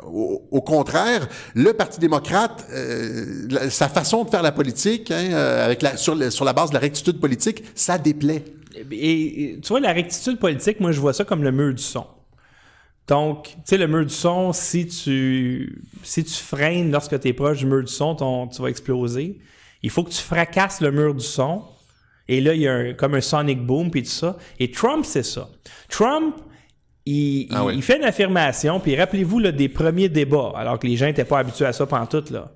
[0.08, 5.28] au, au contraire, le Parti démocrate, euh, la- sa façon de faire la politique, hein,
[5.32, 8.44] euh, avec la, sur, le- sur la base de la rectitude politique, ça déplaît.
[8.92, 11.82] Et, et tu vois, la rectitude politique, moi, je vois ça comme le mur du
[11.82, 12.06] son.
[13.08, 17.34] Donc, tu sais, le mur du son, si tu, si tu freines lorsque tu es
[17.34, 19.40] proche du mur du son, ton, tu vas exploser.
[19.82, 21.64] Il faut que tu fracasses le mur du son.
[22.28, 24.38] Et là, il y a un- comme un sonic boom, puis tout ça.
[24.60, 25.50] Et Trump, c'est ça.
[25.90, 26.36] Trump,
[27.08, 27.74] il, Ah il- oui.
[27.78, 31.26] il fait une affirmation, puis rappelez-vous là, des premiers débats, alors que les gens n'étaient
[31.26, 32.52] pas habitués à ça pendant tout, là.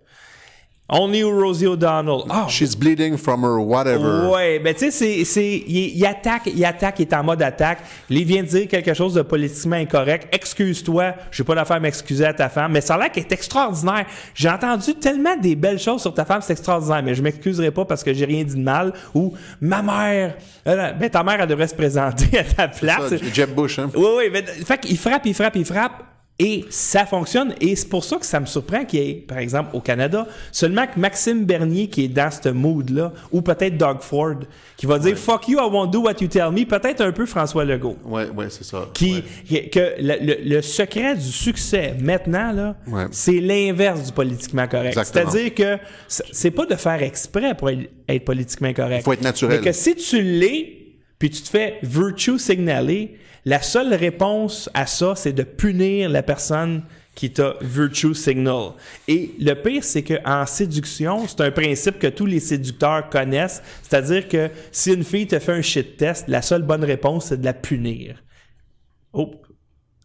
[0.89, 2.25] Only Rosie O'Donnell.
[2.29, 4.29] Ah, She's bleeding from her whatever.
[4.29, 7.41] Ouais, ben tu sais, c'est, c'est, il, il attaque, il attaque, il est en mode
[7.41, 7.79] attaque.
[8.09, 10.27] Il vient de dire quelque chose de politiquement incorrect.
[10.35, 13.31] Excuse-toi, j'ai pas d'affaire à m'excuser à ta femme, mais ça a l'air qu'elle est
[13.31, 14.05] extraordinaire.
[14.35, 17.85] J'ai entendu tellement des belles choses sur ta femme, c'est extraordinaire, mais je m'excuserai pas
[17.85, 18.93] parce que j'ai rien dit de mal.
[19.15, 20.35] Ou ma mère,
[20.67, 23.07] euh, ben ta mère elle devrait se présenter à ta place.
[23.07, 23.89] Ça, Jeb Bush, hein?
[23.95, 24.23] Oui, oui.
[24.31, 26.03] mais- Fait qu'il frappe, il frappe, il frappe.
[26.45, 27.55] Et ça fonctionne.
[27.61, 30.27] Et c'est pour ça que ça me surprend qu'il y ait, par exemple, au Canada,
[30.51, 34.35] seulement que Maxime Bernier qui est dans ce mood-là, ou peut-être Doug Ford,
[34.75, 36.65] qui va dire Fuck you, I won't do what you tell me.
[36.65, 37.97] Peut-être un peu François Legault.
[38.03, 38.89] Ouais, ouais, c'est ça.
[38.93, 39.69] Qui, Ouais.
[39.69, 43.05] que le, le- le secret du succès maintenant, là, Ouais.
[43.11, 44.93] c'est l'inverse du politiquement correct.
[45.01, 45.77] C'est-à-dire que
[46.07, 48.99] c'est pas de faire exprès pour être, être politiquement correct.
[49.01, 49.59] Il faut être naturel.
[49.59, 50.79] Mais que si tu l'es,
[51.19, 53.15] puis tu te fais virtue signaler,
[53.45, 56.83] la seule réponse à ça, c'est de punir la personne
[57.15, 58.71] qui t'a virtue signal.
[59.07, 63.61] Et le pire, c'est qu'en séduction, c'est un principe que tous les séducteurs connaissent.
[63.83, 67.39] C'est-à-dire que si une fille te fait un shit test, la seule bonne réponse, c'est
[67.39, 68.23] de la punir.
[69.11, 69.31] Oh.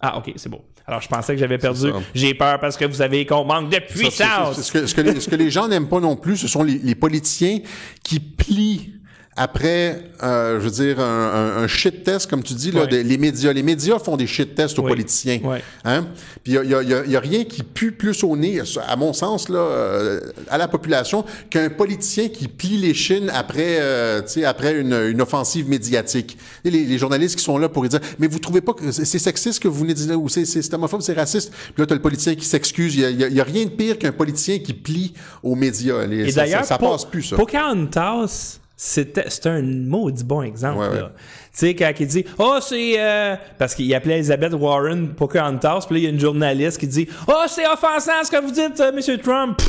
[0.00, 0.62] Ah, ok, c'est bon.
[0.86, 1.90] Alors, je pensais que j'avais perdu.
[2.14, 4.62] J'ai peur parce que vous savez qu'on manque de Ça, puissance.
[4.62, 6.62] Ce que, ce que les, ce que les gens n'aiment pas non plus, ce sont
[6.62, 7.60] les, les politiciens
[8.02, 8.94] qui plient
[9.38, 13.52] après, euh, je veux dire, un, un, shit test, comme tu dis, là, les médias.
[13.52, 15.38] Les médias font des shit tests aux politiciens.
[15.84, 16.08] Hein?
[16.42, 18.96] Puis il n'y a, y a, y a, rien qui pue plus au nez, à
[18.96, 20.20] mon sens, là, euh,
[20.50, 25.68] à la population, qu'un politicien qui plie les chines après, euh, après une, une, offensive
[25.68, 26.36] médiatique.
[26.64, 29.18] Et les, les, journalistes qui sont là pour dire, mais vous trouvez pas que c'est
[29.20, 31.52] sexiste que vous venez de dire, ou c'est homophobe, c'est raciste.
[31.52, 32.96] Puis là, tu as le politicien qui s'excuse.
[32.96, 35.14] Il n'y a, a, rien de pire qu'un politicien qui plie
[35.44, 36.02] aux médias.
[36.02, 37.36] Et d'ailleurs, ça, ça, passe plus, ça.
[37.36, 41.10] Pocahontas c'est un maudit bon exemple.
[41.10, 42.94] Tu sais, quand il dit Oh, c'est.
[42.96, 46.86] Euh, parce qu'il appelait Elizabeth Warren Pocahontas, puis là, il y a une journaliste qui
[46.86, 49.18] dit Oh, c'est offensant ce que vous dites, euh, M.
[49.18, 49.60] Trump.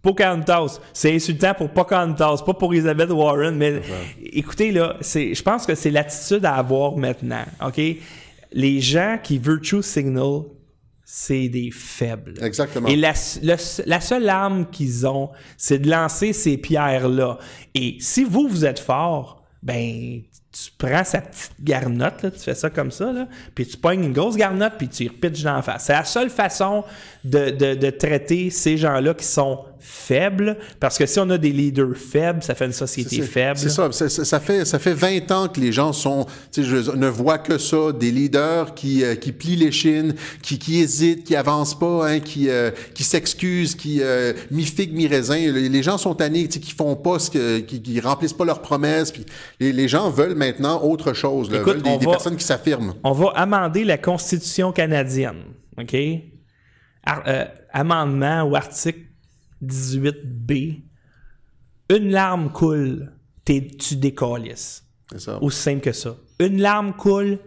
[0.00, 0.80] Pocahontas.
[0.94, 3.54] C'est insultant pour Pocahontas, pas pour Elizabeth Warren.
[3.54, 3.82] Mais
[4.32, 7.44] écoutez, là, je pense que c'est l'attitude à avoir maintenant.
[7.66, 7.80] OK?
[8.52, 10.42] Les gens qui virtue signal
[11.04, 12.34] c'est des faibles.
[12.42, 12.88] Exactement.
[12.88, 17.38] Et la, la seule arme qu'ils ont, c'est de lancer ces pierres-là.
[17.74, 22.54] Et si vous, vous êtes fort, ben, tu prends sa petite garnotte, là, tu fais
[22.54, 25.56] ça comme ça, là, puis tu pognes une grosse garnotte, puis tu y repitches dans
[25.56, 25.84] la face.
[25.84, 26.84] C'est la seule façon
[27.24, 31.52] de, de, de traiter ces gens-là qui sont faible, parce que si on a des
[31.52, 33.58] leaders faibles, ça fait une société faible.
[33.58, 36.24] C'est ça, ça, fait, ça fait 20 ans que les gens sont,
[36.56, 40.80] je ne vois que ça, des leaders qui, euh, qui plient les chines, qui, qui
[40.80, 45.52] hésitent, qui avancent pas, hein, qui, euh, qui s'excusent, qui euh, mi-figue, mi-raisin.
[45.52, 49.12] Les gens sont tannés, qui font pas ce que, qui, qui remplissent pas leurs promesses.
[49.12, 49.26] Puis
[49.60, 52.94] les, les, gens veulent maintenant autre chose, là, veulent des, personnes qui s'affirment.
[53.04, 55.42] On va amender la Constitution canadienne,
[55.78, 55.94] OK?
[57.74, 59.00] amendement ou article
[59.66, 60.82] 18B,
[61.90, 63.12] une larme coule,
[63.44, 64.84] tu décalisses.
[65.10, 65.42] C'est ça.
[65.42, 66.16] Aussi simple que ça.
[66.38, 67.38] Une larme coule,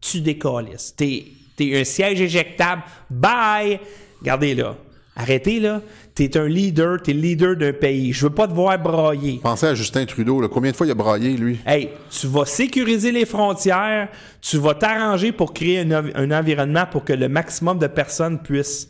[0.00, 0.94] tu décalisses.
[0.96, 1.26] T'es
[1.58, 2.82] es un siège éjectable.
[3.10, 3.80] Bye!
[4.20, 4.76] Regardez là.
[5.16, 5.80] Arrêtez là.
[6.14, 8.12] T'es un leader, t'es leader d'un pays.
[8.12, 9.40] Je veux pas te voir brailler.
[9.42, 10.46] Pensez à Justin Trudeau.
[10.48, 11.58] Combien de fois il a braillé, lui?
[11.66, 14.08] Hey, tu vas sécuriser les frontières.
[14.42, 18.88] Tu vas t'arranger pour créer un, un, environnement pour que le maximum de personnes puissent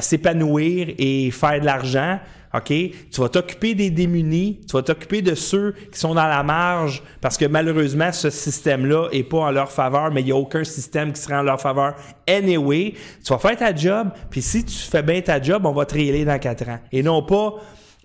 [0.00, 2.18] s'épanouir et faire de l'argent.
[2.52, 2.66] OK?
[2.66, 7.02] Tu vas t'occuper des démunis, tu vas t'occuper de ceux qui sont dans la marge
[7.20, 10.64] parce que malheureusement, ce système-là est pas en leur faveur, mais il n'y a aucun
[10.64, 11.94] système qui sera en leur faveur
[12.28, 12.94] anyway.
[13.24, 16.24] Tu vas faire ta job, puis si tu fais bien ta job, on va te
[16.24, 16.80] dans quatre ans.
[16.90, 17.54] Et non pas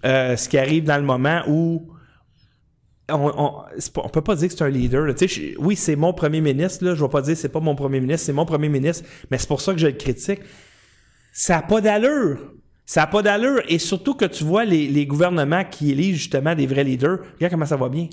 [0.06, 1.88] euh, ce qui arrive dans le moment où
[3.10, 3.64] on,
[3.96, 5.08] on, peut pas dire que c'est un leader.
[5.60, 6.86] oui, c'est mon premier ministre.
[6.86, 9.38] Là, je vais pas dire c'est pas mon premier ministre, c'est mon premier ministre, mais
[9.40, 10.42] c'est pour ça que je le critique
[11.38, 12.40] ça n'a pas d'allure.
[12.86, 13.62] Ça n'a pas d'allure.
[13.68, 17.20] Et surtout que tu vois les, gouvernements qui élisent justement des vrais leaders.
[17.36, 18.08] Regarde comment ça va bien.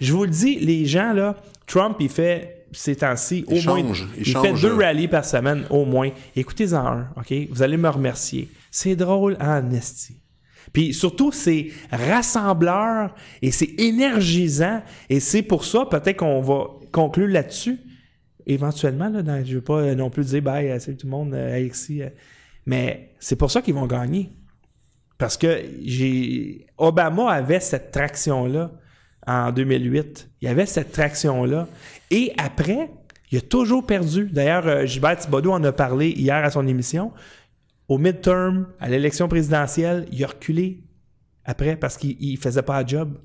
[0.00, 1.36] je vous le dis, les gens, là,
[1.66, 3.82] Trump, il fait ces temps-ci au moins.
[4.16, 6.08] Il, fait deux rallyes par semaine au moins.
[6.34, 7.32] Écoutez-en un, OK?
[7.50, 8.48] Vous allez me remercier.
[8.70, 9.62] C'est drôle en
[10.72, 14.82] Puis surtout, c'est rassembleur et c'est énergisant.
[15.10, 17.80] Et c'est pour ça, peut-être qu'on va conclure là-dessus
[18.54, 22.02] éventuellement, là, je veux pas non plus dire bye, salut tout le monde, euh, Alexis.
[22.02, 22.08] Euh,
[22.66, 24.30] mais c'est pour ça qu'ils vont gagner.
[25.18, 25.62] Parce que
[26.78, 28.72] Obama avait cette traction-là
[29.26, 30.30] en 2008.
[30.40, 31.68] Il avait cette traction-là.
[32.10, 32.90] Et après,
[33.30, 34.28] il a toujours perdu.
[34.30, 37.12] D'ailleurs, euh, Gilbert Thibodeau en a parlé hier à son émission.
[37.88, 40.84] Au midterm, à l'élection présidentielle, il a reculé
[41.50, 43.18] après parce qu'il faisait pas un job?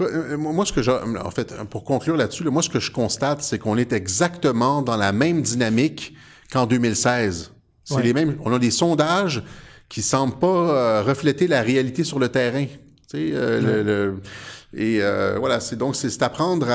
[0.00, 3.42] Euh, moi, ce que j'ai, en fait, pour conclure là-dessus, moi, ce que je constate,
[3.42, 6.14] c'est qu'on est exactement dans la même dynamique
[6.52, 7.52] qu'en 2016.
[7.84, 8.38] C'est les mêmes.
[8.44, 9.42] On a des sondages
[9.90, 12.64] qui semblent pas euh, refléter la réalité sur le terrain.
[13.14, 14.14] Euh, le,
[14.76, 14.98] et
[15.38, 16.68] voilà, c'est donc c'est à prendre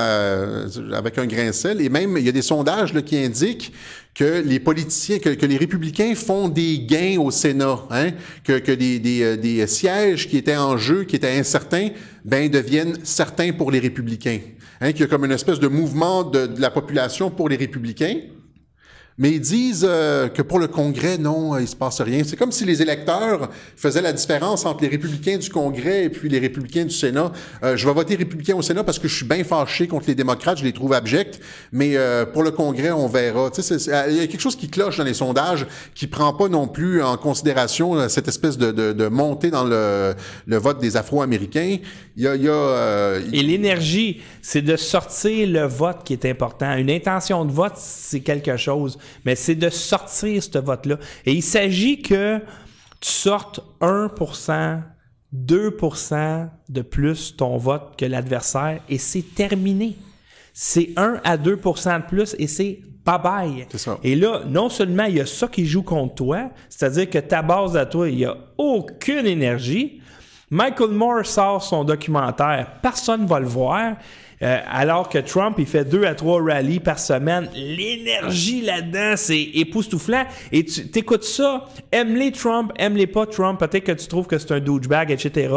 [0.93, 1.81] avec un grain de sel.
[1.81, 3.73] Et même, il y a des sondages là, qui indiquent
[4.19, 8.09] que les politiciens, que, les républicains font des gains au Sénat, hein?
[8.43, 11.89] que, que des, des, euh, des, sièges qui étaient en jeu, qui étaient incertains,
[12.25, 14.39] ben deviennent certains pour les républicains.
[14.81, 14.91] Hein?
[14.91, 18.17] Qu'il y a comme une espèce de mouvement de, de la population pour les républicains.
[19.19, 22.23] Mais ils disent euh, que pour le Congrès, non, il se passe rien.
[22.25, 26.29] C'est comme si les électeurs faisaient la différence entre les républicains du Congrès et puis
[26.29, 27.33] les républicains du Sénat.
[27.61, 30.15] Euh, je vais voter républicain au Sénat parce que je suis bien fâché contre les
[30.15, 31.41] démocrates, je les trouve abjects,
[31.73, 33.51] mais euh, pour le Congrès, on verra.
[33.51, 33.75] Tu sais,
[34.09, 37.03] il y a quelque chose qui cloche dans les sondages qui prend pas non plus
[37.03, 40.15] en considération cette espèce de, de, de montée dans le,
[40.47, 41.77] le, vote des Afro-Américains.
[42.15, 42.35] Il y a...
[42.35, 46.75] Il y a et l'énergie, c'est de sortir le vote qui est important.
[46.77, 50.97] Une intention de vote, c'est quelque chose mais c'est de sortir ce vote-là.
[51.25, 52.39] Et il s'agit que
[52.99, 54.81] tu sortes 1%,
[55.35, 59.95] 2% de plus ton vote que l'adversaire et c'est terminé.
[60.53, 63.65] C'est 1 à 2% de plus et c'est bye-bye.
[64.03, 67.41] Et là, non seulement il y a ça qui joue contre toi, c'est-à-dire que ta
[67.41, 70.01] base à toi, il n'y a aucune énergie,
[70.51, 73.97] Michael Moore sort son documentaire, personne ne va le voir.
[74.41, 77.49] Euh, alors que Trump, il fait deux à trois rallyes par semaine.
[77.53, 80.23] L'énergie là-dedans, c'est époustouflant.
[80.51, 84.53] Et tu t'écoutes ça, aime-les Trump, aime-les pas Trump, peut-être que tu trouves que c'est
[84.53, 85.53] un douchebag, etc.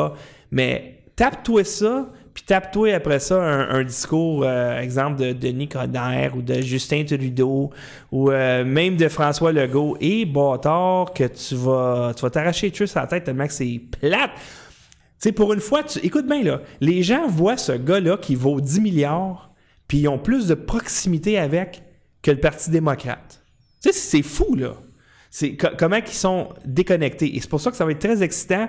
[0.51, 6.43] Mais tape-toi ça, puis tape-toi après ça un, discours, euh, exemple de Denis Coderre ou
[6.43, 7.70] de Justin Trudeau
[8.11, 9.97] ou euh, même de François Legault.
[10.01, 13.80] Et bâtard que tu vas tu vas t'arracher les à la tête tellement que c'est
[14.01, 14.30] plate.
[15.23, 18.61] Sais, pour une fois, tu, écoute bien là, les gens voient ce gars-là qui vaut
[18.61, 19.53] 10 milliards,
[19.87, 21.83] puis ils ont plus de proximité avec
[22.23, 23.45] que le Parti démocrate.
[23.83, 24.75] Tu sais, c'est fou là.
[25.31, 27.37] C'est co- comment ils sont déconnectés.
[27.37, 28.68] Et c'est pour ça que ça va être très excitant.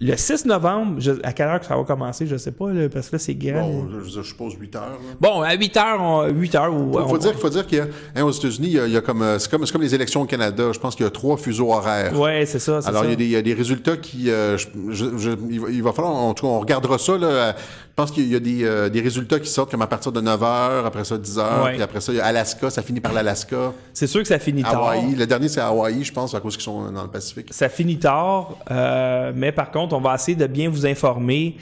[0.00, 2.88] Le 6 novembre, je- à quelle heure que ça va commencer, je sais pas, là,
[2.88, 3.68] parce que là, c'est grand.
[3.68, 4.82] Bon, je, je suppose 8 heures.
[4.90, 4.96] là.
[5.20, 6.92] Bon, à 8 heures, on- 8 heures ou.
[6.92, 8.86] Faut, on- faut dire, faut dire qu'il y a, hein, aux États-Unis, il y a,
[8.86, 10.70] il y a comme, euh, c'est comme, c'est comme les élections au Canada.
[10.72, 12.18] Je pense qu'il y a trois fuseaux horaires.
[12.18, 12.80] Ouais, c'est ça.
[12.80, 13.08] c'est Alors, ça.
[13.08, 14.30] il y, a des, il y a des résultats qui.
[14.30, 16.14] euh, je- je- je- il, va, il va falloir.
[16.14, 17.18] En tout cas, on regardera ça.
[17.18, 17.56] Là,
[17.98, 20.40] pense qu'il y a des, euh, des résultats qui sortent comme à partir de 9
[20.40, 21.72] h, après ça 10 h, Ouais.
[21.72, 23.72] puis après ça, il y a Alaska, ça finit par l'Alaska.
[23.92, 24.94] C'est sûr que ça finit tard.
[25.16, 27.48] Le dernier, c'est Hawaï, je pense, à cause qu'ils sont dans le Pacifique.
[27.50, 31.56] Ça finit tard, euh, mais par contre, on va essayer de bien vous informer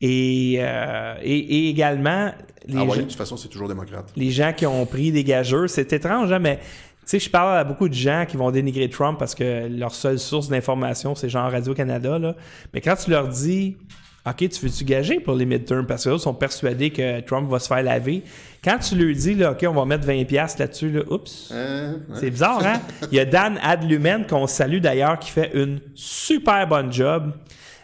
[0.00, 2.32] et, euh, et, et également
[2.66, 4.06] les, Hawaï, gens, de toute façon, c'est toujours démocrate.
[4.16, 5.68] les gens qui ont pris des gageurs.
[5.68, 6.62] C'est étrange, hein, mais tu
[7.04, 10.18] sais, je parle à beaucoup de gens qui vont dénigrer Trump parce que leur seule
[10.18, 12.18] source d'information, c'est genre Radio-Canada.
[12.18, 12.34] Là.
[12.72, 13.76] Mais quand tu leur dis
[14.24, 15.84] OK, tu veux-tu gager pour les midterms?
[15.84, 18.22] Parce qu'eux sont persuadés que Trump va se faire laver.
[18.62, 21.50] Quand tu leur dis, là, OK, on va mettre 20$ là-dessus, là, oups?
[21.50, 21.94] Ouais.
[22.14, 22.80] c'est bizarre, hein?
[23.10, 27.32] Il y a Dan Adlumen, qu'on salue d'ailleurs, qui fait une super bonne job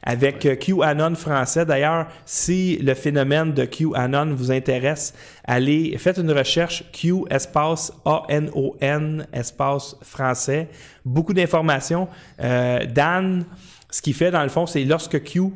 [0.04, 1.66] avec euh, QAnon français.
[1.66, 5.14] D'ailleurs, si le phénomène de QAnon vous intéresse,
[5.44, 10.68] allez, faites une recherche Q espace A-N-O-N espace français.
[11.04, 12.08] Beaucoup d'informations.
[12.40, 13.44] Euh, Dan,
[13.90, 15.50] ce qu'il fait dans le fond, c'est lorsque Q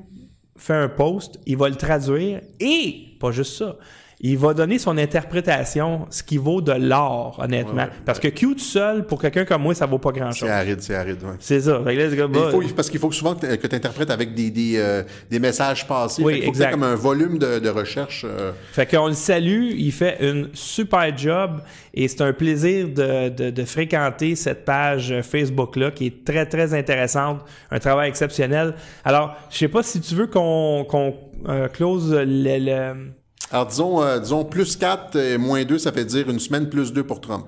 [0.63, 3.77] fait un post, il va le traduire et pas juste ça.
[4.25, 7.73] Il va donner son interprétation, ce qui vaut de l'or, honnêtement.
[7.75, 7.89] Ouais, ouais.
[8.05, 10.49] Parce que Q tout seul, pour quelqu'un comme moi, ça vaut pas grand-chose.
[10.49, 11.23] C'est aride, c'est aride.
[11.25, 11.35] ouais.
[11.41, 11.81] C'est ça.
[11.85, 14.75] Là, gars, il bah, faut- parce qu'il faut souvent que tu interprètes avec des, des,
[14.77, 16.23] euh, des messages passés.
[16.23, 16.71] Oui, Fait faut exact.
[16.71, 18.25] comme un volume de, de recherche.
[18.29, 21.61] euh, Fait qu'on le salue, il fait une super job
[21.93, 26.75] et c'est un plaisir de, de- de fréquenter cette page Facebook-là qui est très, très
[26.75, 27.41] intéressante,
[27.73, 28.75] un travail exceptionnel.
[29.05, 31.15] Alors, je sais pas si tu veux qu'on qu'on,
[31.49, 32.25] euh, close le...
[32.59, 33.22] le-
[33.53, 36.93] Alors, disons, euh, disons plus 4 et moins 2, ça fait dire une semaine plus
[36.93, 37.47] 2 pour Trump.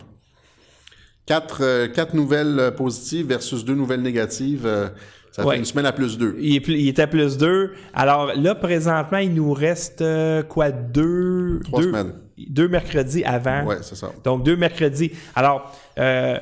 [1.26, 4.88] 4, nouvelles euh, positives versus 2 nouvelles négatives, euh,
[5.32, 5.54] ça Ouais.
[5.54, 6.36] fait une semaine à plus 2.
[6.38, 7.72] Il, est il était à plus 2.
[7.94, 10.70] Alors là, présentement, il nous reste euh, quoi?
[10.70, 11.60] Deux...
[11.64, 12.12] Trois deux, semaines.
[12.48, 13.64] Deux mercredis avant.
[13.64, 14.10] Ouais, c'est ça.
[14.22, 15.12] Donc, deux mercredis.
[15.34, 16.38] Alors, euh,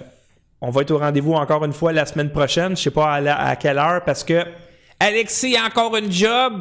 [0.61, 2.77] on va être au rendez-vous encore une fois la semaine prochaine.
[2.77, 4.43] Je sais pas à, la- à quelle heure parce que
[5.07, 6.53] Alexis encore une job.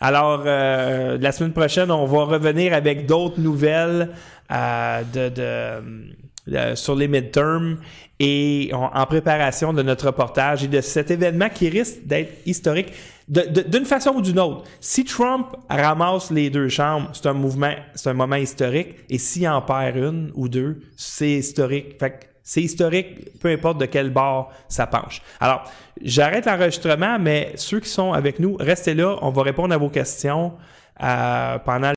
[0.00, 4.08] Alors, euh, la semaine prochaine, on va revenir avec d'autres nouvelles
[4.50, 7.76] euh, de- sur les midterms
[8.18, 12.92] et en préparation de notre reportage et de cet événement qui risque d'être historique
[13.28, 14.64] d'une façon ou d'une autre.
[14.80, 18.96] Si Trump ramasse les deux chambres, c'est un mouvement, c'est un moment historique.
[19.10, 21.96] Et s'il en perd une ou deux, c'est historique.
[22.00, 25.22] Fait que c'est historique, peu importe de quel bord ça penche.
[25.40, 25.64] Alors,
[26.02, 29.16] j'arrête l'enregistrement, mais ceux qui sont avec nous, restez là.
[29.22, 30.54] On va répondre à vos questions
[31.02, 31.88] euh, pendant